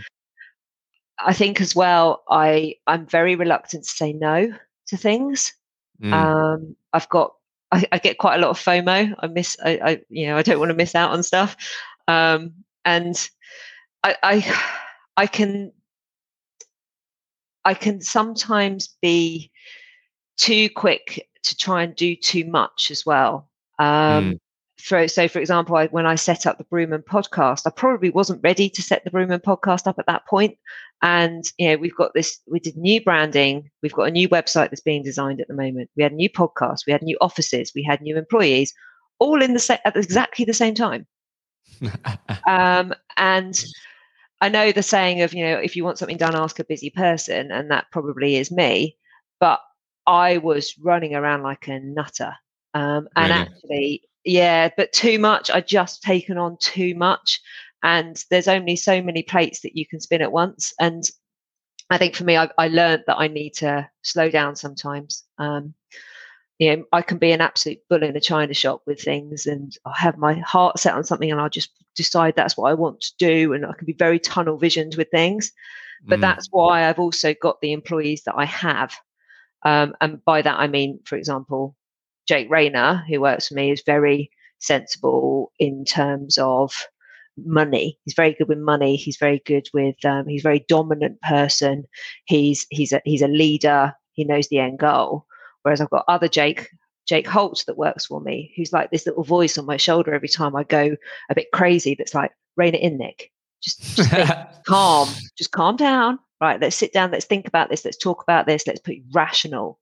[1.20, 2.24] I think as well.
[2.30, 4.54] I I'm very reluctant to say no
[4.88, 5.54] to things.
[6.02, 6.14] Mm.
[6.14, 7.36] Um, I've got
[7.72, 9.16] I, I, get quite a lot of FOMO.
[9.20, 11.56] I miss I, I you know I don't want to miss out on stuff,
[12.08, 12.54] um,
[12.84, 13.30] and
[14.04, 14.62] I, I
[15.18, 15.72] I can
[17.66, 19.52] I can sometimes be
[20.38, 23.50] too quick to try and do too much as well.
[23.80, 24.40] Um, mm.
[24.80, 28.44] for, so, for example, I, when I set up the Broomham podcast, I probably wasn't
[28.44, 30.58] ready to set the Broomham podcast up at that point.
[31.02, 32.40] And you know, we've got this.
[32.48, 33.70] We did new branding.
[33.82, 35.90] We've got a new website that's being designed at the moment.
[35.98, 36.86] We had a new podcast.
[36.88, 37.74] We had new offices.
[37.76, 38.74] We had new employees,
[39.20, 41.06] all in the sa- at exactly the same time.
[42.48, 43.66] um, and
[44.44, 46.90] I know the saying of you know, if you want something done, ask a busy
[46.90, 48.98] person, and that probably is me.
[49.40, 49.62] But
[50.06, 52.34] I was running around like a nutter.
[52.74, 53.42] Um, and really?
[53.42, 55.50] actually, yeah, but too much.
[55.50, 57.40] I just taken on too much.
[57.84, 60.74] And there's only so many plates that you can spin at once.
[60.78, 61.04] And
[61.90, 65.24] I think for me, I, I learned that I need to slow down sometimes.
[65.38, 65.74] Um,
[66.64, 69.76] you know, I can be an absolute bull in a china shop with things, and
[69.86, 73.02] I have my heart set on something, and I'll just decide that's what I want
[73.02, 75.52] to do, and I can be very tunnel visioned with things.
[76.06, 76.22] But mm.
[76.22, 78.96] that's why I've also got the employees that I have,
[79.64, 81.76] um, and by that, I mean, for example,
[82.28, 86.88] Jake Rayner, who works for me, is very sensible in terms of
[87.38, 87.98] money.
[88.06, 88.96] He's very good with money.
[88.96, 89.96] He's very good with.
[90.06, 91.84] Um, he's a very dominant person.
[92.26, 93.94] He's he's a he's a leader.
[94.14, 95.26] He knows the end goal.
[95.64, 96.70] Whereas I've got other Jake
[97.06, 100.30] Jake Holt that works for me, who's like this little voice on my shoulder every
[100.30, 100.96] time I go
[101.30, 101.96] a bit crazy.
[101.96, 103.32] That's like rein it in, Nick.
[103.62, 104.12] Just, just
[104.66, 105.10] calm.
[105.38, 108.68] Just calm down right let's sit down let's think about this let's talk about this
[108.68, 109.80] let's be rational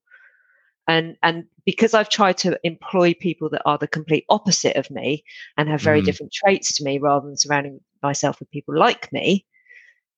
[0.87, 5.23] and and because I've tried to employ people that are the complete opposite of me
[5.57, 6.05] and have very Mm.
[6.05, 9.45] different traits to me, rather than surrounding myself with people like me,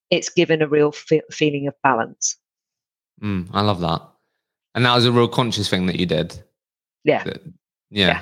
[0.10, 2.38] it's given a real fe- feeling of balance.
[3.22, 4.02] Mm, I love that.
[4.76, 6.42] And that was a real conscious thing that you did.
[7.04, 7.24] Yeah.
[7.24, 7.44] That-
[7.90, 8.08] yeah.
[8.08, 8.22] Yeah.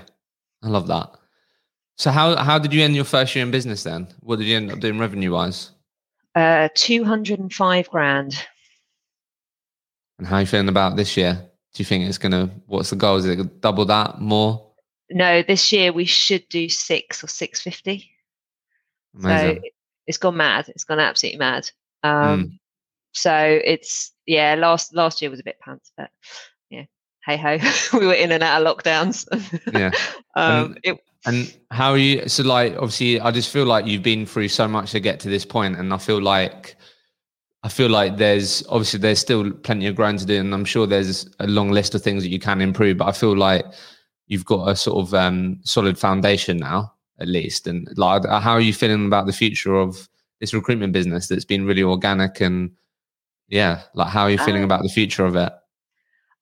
[0.63, 1.11] I love that.
[1.97, 4.07] So how how did you end your first year in business then?
[4.21, 5.71] What did you end up doing revenue wise?
[6.35, 8.45] Uh, 205 grand.
[10.17, 11.33] And how are you feeling about this year?
[11.33, 13.17] Do you think it's gonna what's the goal?
[13.17, 14.71] Is it double that more?
[15.09, 18.09] No, this year we should do six or 650.
[19.17, 19.61] Amazing.
[19.61, 19.69] So
[20.07, 20.69] it's gone mad.
[20.69, 21.69] It's gone absolutely mad.
[22.03, 22.59] Mm.
[23.13, 24.55] So it's yeah.
[24.55, 26.09] Last last year was a bit pants, but
[26.69, 26.85] yeah.
[27.25, 27.57] Hey ho,
[27.99, 29.27] we were in and out of lockdowns.
[29.73, 29.91] Yeah.
[30.35, 32.27] um, it, And how are you?
[32.27, 35.29] So, like, obviously, I just feel like you've been through so much to get to
[35.29, 36.75] this point, and I feel like,
[37.63, 40.87] I feel like there's obviously there's still plenty of ground to do, and I'm sure
[40.87, 42.97] there's a long list of things that you can improve.
[42.97, 43.65] But I feel like
[44.27, 47.67] you've got a sort of um, solid foundation now, at least.
[47.67, 50.09] And like, how are you feeling about the future of
[50.39, 52.71] this recruitment business that's been really organic and
[53.51, 55.51] yeah, like how are you feeling Um, about the future of it?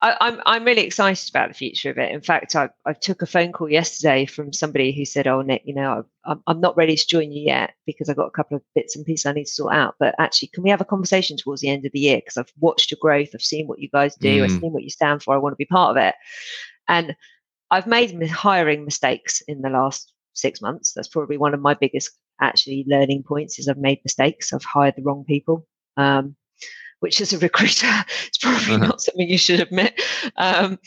[0.01, 2.11] I, I'm I'm really excited about the future of it.
[2.11, 5.63] In fact, I I took a phone call yesterday from somebody who said, "Oh, Nick,
[5.65, 8.55] you know, I'm I'm not ready to join you yet because I've got a couple
[8.55, 9.95] of bits and pieces I need to sort out.
[9.99, 12.17] But actually, can we have a conversation towards the end of the year?
[12.17, 14.61] Because I've watched your growth, I've seen what you guys do, I've Mm.
[14.61, 15.33] seen what you stand for.
[15.33, 16.15] I want to be part of it,
[16.87, 17.15] and
[17.71, 20.93] I've made hiring mistakes in the last six months.
[20.93, 23.59] That's probably one of my biggest actually learning points.
[23.59, 24.53] Is I've made mistakes.
[24.53, 25.67] I've hired the wrong people.
[25.97, 26.37] Um,
[26.99, 27.87] which as a recruiter
[28.31, 28.87] is probably Uh-huh.
[28.87, 29.99] not something you should admit.
[30.37, 30.79] Um,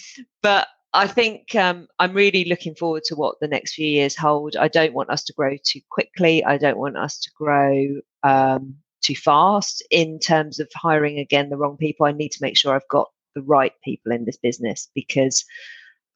[0.43, 4.57] but I think um, I'm really looking forward to what the next few years hold.
[4.57, 6.45] I don't want us to grow too quickly.
[6.45, 11.57] I don't want us to grow um, too fast in terms of hiring again the
[11.57, 12.05] wrong people.
[12.07, 15.45] I need to make sure I've got the right people in this business because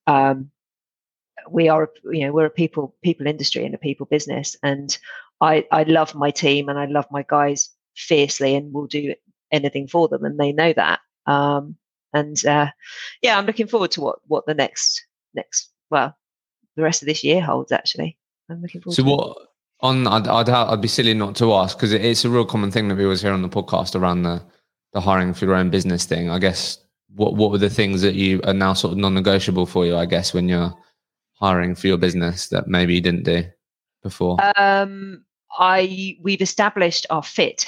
[0.07, 0.51] um,
[1.51, 4.97] we are, you know, we're a people people industry and a people business, and
[5.41, 9.15] I I love my team and I love my guys fiercely and will do
[9.57, 11.01] anything for them, and they know that.
[11.27, 11.77] Um,
[12.13, 12.71] and uh,
[13.23, 15.05] yeah, I'm looking forward to what what the next
[15.35, 16.17] next well
[16.77, 17.73] the rest of this year holds.
[17.73, 18.17] Actually,
[18.49, 18.95] I'm looking forward.
[18.95, 19.13] So to it.
[19.13, 19.39] what
[19.81, 20.07] on?
[20.07, 22.89] I'd, I'd I'd be silly not to ask because it, it's a real common thing
[22.89, 24.43] that we always hear on the podcast around the
[24.93, 26.31] the hiring for your own business thing.
[26.31, 26.79] I guess
[27.15, 29.97] what what were the things that you are now sort of non-negotiable for you?
[29.97, 30.75] I guess when you're
[31.35, 33.45] hiring for your business that maybe you didn't do
[34.03, 34.39] before.
[34.57, 35.25] Um,
[35.59, 37.67] I we've established our fit.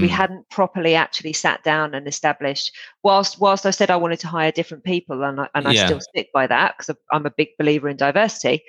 [0.00, 2.72] We Mm, hadn't properly actually sat down and established.
[3.02, 5.84] Whilst whilst I said I wanted to hire different people, and I, and I Yeah.
[5.86, 8.62] still stick by that because I'm a big believer in diversity.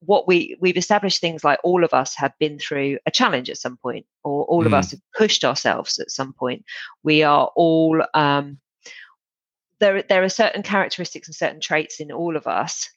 [0.00, 3.58] What we we've established things like all of us have been through a challenge at
[3.58, 4.78] some point, or all of Mm.
[4.78, 6.64] us have pushed ourselves at some point.
[7.02, 8.58] We are all um,
[9.80, 10.02] there.
[10.02, 12.88] There are certain characteristics and certain traits in all of us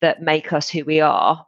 [0.00, 1.46] that make us who we are,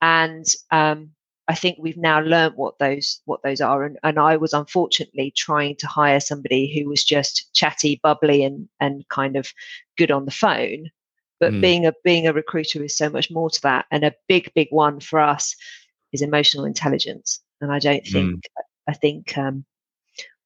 [0.00, 1.10] and um,
[1.46, 3.84] I think we've now learned what those what those are.
[3.84, 8.68] And, and I was unfortunately trying to hire somebody who was just chatty, bubbly, and
[8.80, 9.52] and kind of
[9.98, 10.90] good on the phone.
[11.40, 11.60] But Mm.
[11.60, 13.86] being a being a recruiter is so much more to that.
[13.90, 15.54] And a big, big one for us
[16.12, 17.40] is emotional intelligence.
[17.60, 18.44] And I don't think
[18.88, 19.64] I think um,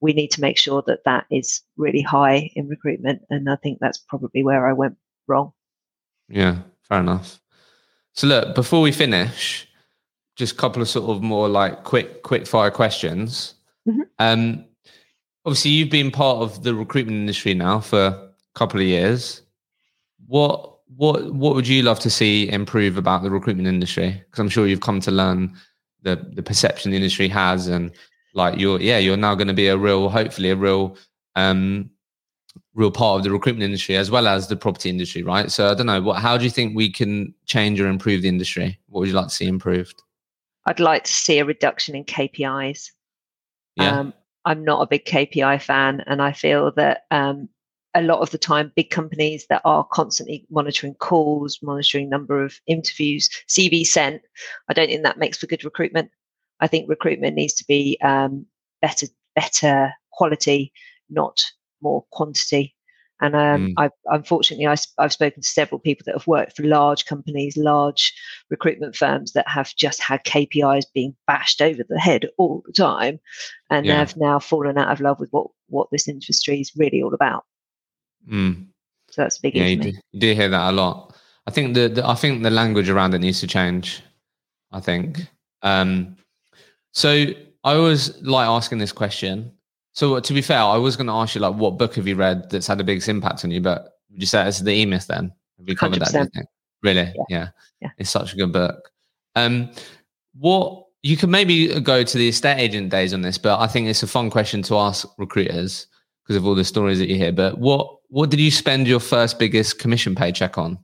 [0.00, 3.22] we need to make sure that that is really high in recruitment.
[3.30, 4.96] And I think that's probably where I went
[5.28, 5.52] wrong.
[6.28, 7.40] yeah, fair enough.
[8.14, 9.67] So look, before we finish,
[10.38, 13.54] just a couple of sort of more like quick quick fire questions.
[13.86, 14.02] Mhm.
[14.20, 14.64] Um,
[15.44, 19.42] obviously, you've been part of the recruitment industry now for a couple of years.
[20.26, 24.10] What what what would you love to see improve about the recruitment industry?
[24.10, 25.54] Because I'm sure you've come to learn
[26.02, 27.90] the the perception the industry has, and
[28.34, 30.96] like you're yeah you're now going to be a real hopefully a real
[31.34, 31.90] um
[32.74, 35.50] real part of the recruitment industry as well as the property industry, right?
[35.50, 38.28] So I don't know what how do you think we can change or improve the
[38.28, 38.78] industry?
[38.88, 40.00] What would you like to see improved?
[40.68, 42.90] I'd like to see a reduction in KPIs.
[43.76, 44.00] Yeah.
[44.00, 44.14] Um,
[44.44, 47.48] I'm not a big KPI fan, and I feel that um,
[47.94, 52.60] a lot of the time, big companies that are constantly monitoring calls, monitoring number of
[52.66, 54.20] interviews, CV sent,
[54.68, 56.10] I don't think that makes for good recruitment.
[56.60, 58.44] I think recruitment needs to be um,
[58.82, 60.70] better, better quality,
[61.08, 61.40] not
[61.80, 62.74] more quantity.
[63.20, 63.74] And um, Mm.
[63.76, 68.12] I've unfortunately I, have spoken to several people that have worked for large companies, large
[68.50, 73.18] recruitment firms that have just had KPIs being bashed over the head all the time,
[73.70, 73.96] and Yeah.
[73.96, 77.44] have now fallen out of love with what what this industry is really all about.
[78.30, 78.66] Mm.
[79.10, 81.14] So that's a big Yeah, you do, you do hear that a lot.
[81.46, 84.02] I think the, the I think the language around it needs to change.
[84.70, 85.26] I think.
[85.62, 86.16] Um,
[86.92, 87.26] so
[87.64, 89.52] I always like asking this question.
[89.98, 92.14] So to be fair, I was going to ask you like, what book have you
[92.14, 93.60] read that's had the biggest impact on you?
[93.60, 95.32] But Would you say it's the E-Myth then?
[95.58, 96.32] Have you covered 100%.
[96.34, 96.46] that?
[96.84, 97.00] Really?
[97.00, 97.12] Yeah.
[97.28, 97.48] yeah.
[97.80, 97.88] yeah.
[97.98, 98.92] It's such a good book.
[99.34, 99.72] Um,
[100.38, 103.88] what you can maybe go to the estate agent days on this, but I think
[103.88, 105.88] it's a fun question to ask recruiters
[106.22, 107.32] because of all the stories that you hear.
[107.32, 110.78] But what what did you spend your first biggest commission paycheck on?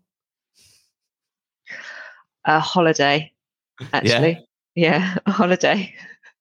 [2.47, 3.33] A holiday,
[3.93, 4.45] actually.
[4.75, 5.95] Yeah, yeah a holiday.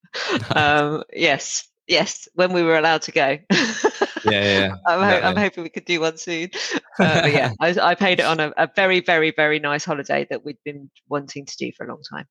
[0.56, 3.38] um, yes, yes, when we were allowed to go.
[3.52, 3.90] yeah,
[4.26, 4.76] yeah.
[4.88, 6.50] I'm, ho- I'm, hoping we could do one soon.
[7.00, 10.26] Uh, but yeah, I, I, paid it on a, a, very, very, very nice holiday
[10.30, 12.26] that we'd been wanting to do for a long time.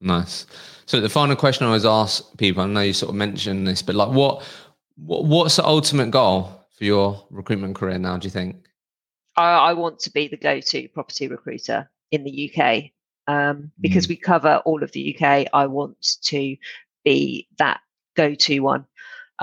[0.00, 0.46] Nice.
[0.86, 3.82] So the final question I always ask people, I know you sort of mentioned this,
[3.82, 4.42] but like, what,
[4.96, 8.16] what what's the ultimate goal for your recruitment career now?
[8.16, 8.68] Do you think?
[9.36, 12.90] I, I want to be the go-to property recruiter in the UK
[13.26, 14.10] um, because mm.
[14.10, 15.46] we cover all of the UK.
[15.52, 16.56] I want to
[17.04, 17.80] be that
[18.16, 18.86] go-to one.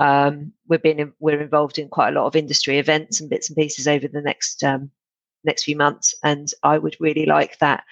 [0.00, 3.56] Um, we've been we're involved in quite a lot of industry events and bits and
[3.56, 4.90] pieces over the next um,
[5.44, 7.84] next few months, and I would really like that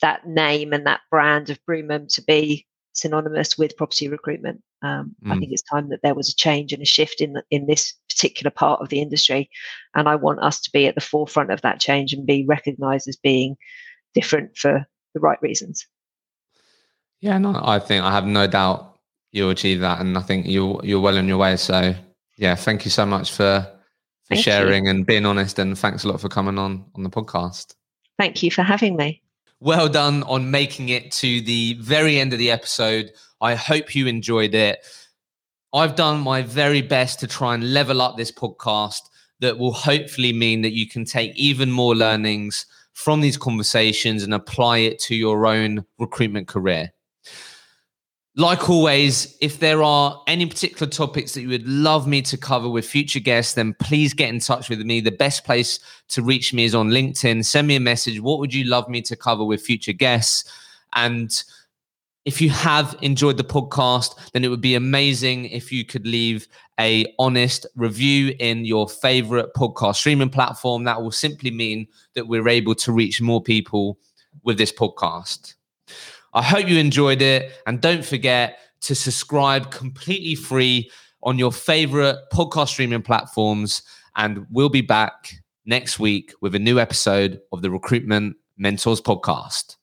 [0.00, 4.62] that name and that brand of Broomham to be synonymous with property recruitment.
[4.82, 5.32] Um, mm.
[5.32, 7.92] I think it's time that there was a change and a shift in in this
[8.08, 9.50] particular part of the industry,
[9.96, 13.08] and I want us to be at the forefront of that change and be recognised
[13.08, 13.56] as being
[14.14, 15.84] different for the right reasons.
[17.20, 18.97] Yeah, no, I think I have no doubt
[19.32, 21.56] you'll achieve that, and I think you're you're well on your way.
[21.56, 21.94] So
[22.36, 23.66] yeah, thank you so much for
[24.24, 24.90] for thank sharing you.
[24.90, 27.74] and being honest, and thanks a lot for coming on on the podcast.
[28.18, 29.22] Thank you for having me.
[29.60, 33.12] Well done on making it to the very end of the episode.
[33.40, 34.84] I hope you enjoyed it.
[35.72, 39.00] I've done my very best to try and level up this podcast
[39.40, 44.34] that will hopefully mean that you can take even more learnings from these conversations and
[44.34, 46.92] apply it to your own recruitment career.
[48.38, 52.68] Like always, if there are any particular topics that you would love me to cover
[52.68, 55.00] with future guests, then please get in touch with me.
[55.00, 55.80] The best place
[56.10, 57.44] to reach me is on LinkedIn.
[57.44, 58.20] Send me a message.
[58.20, 60.48] What would you love me to cover with future guests?
[60.94, 61.42] And
[62.26, 66.46] if you have enjoyed the podcast, then it would be amazing if you could leave
[66.78, 70.84] a honest review in your favorite podcast streaming platform.
[70.84, 73.98] That will simply mean that we're able to reach more people
[74.44, 75.54] with this podcast.
[76.38, 77.50] I hope you enjoyed it.
[77.66, 80.88] And don't forget to subscribe completely free
[81.24, 83.82] on your favorite podcast streaming platforms.
[84.14, 85.34] And we'll be back
[85.66, 89.77] next week with a new episode of the Recruitment Mentors Podcast.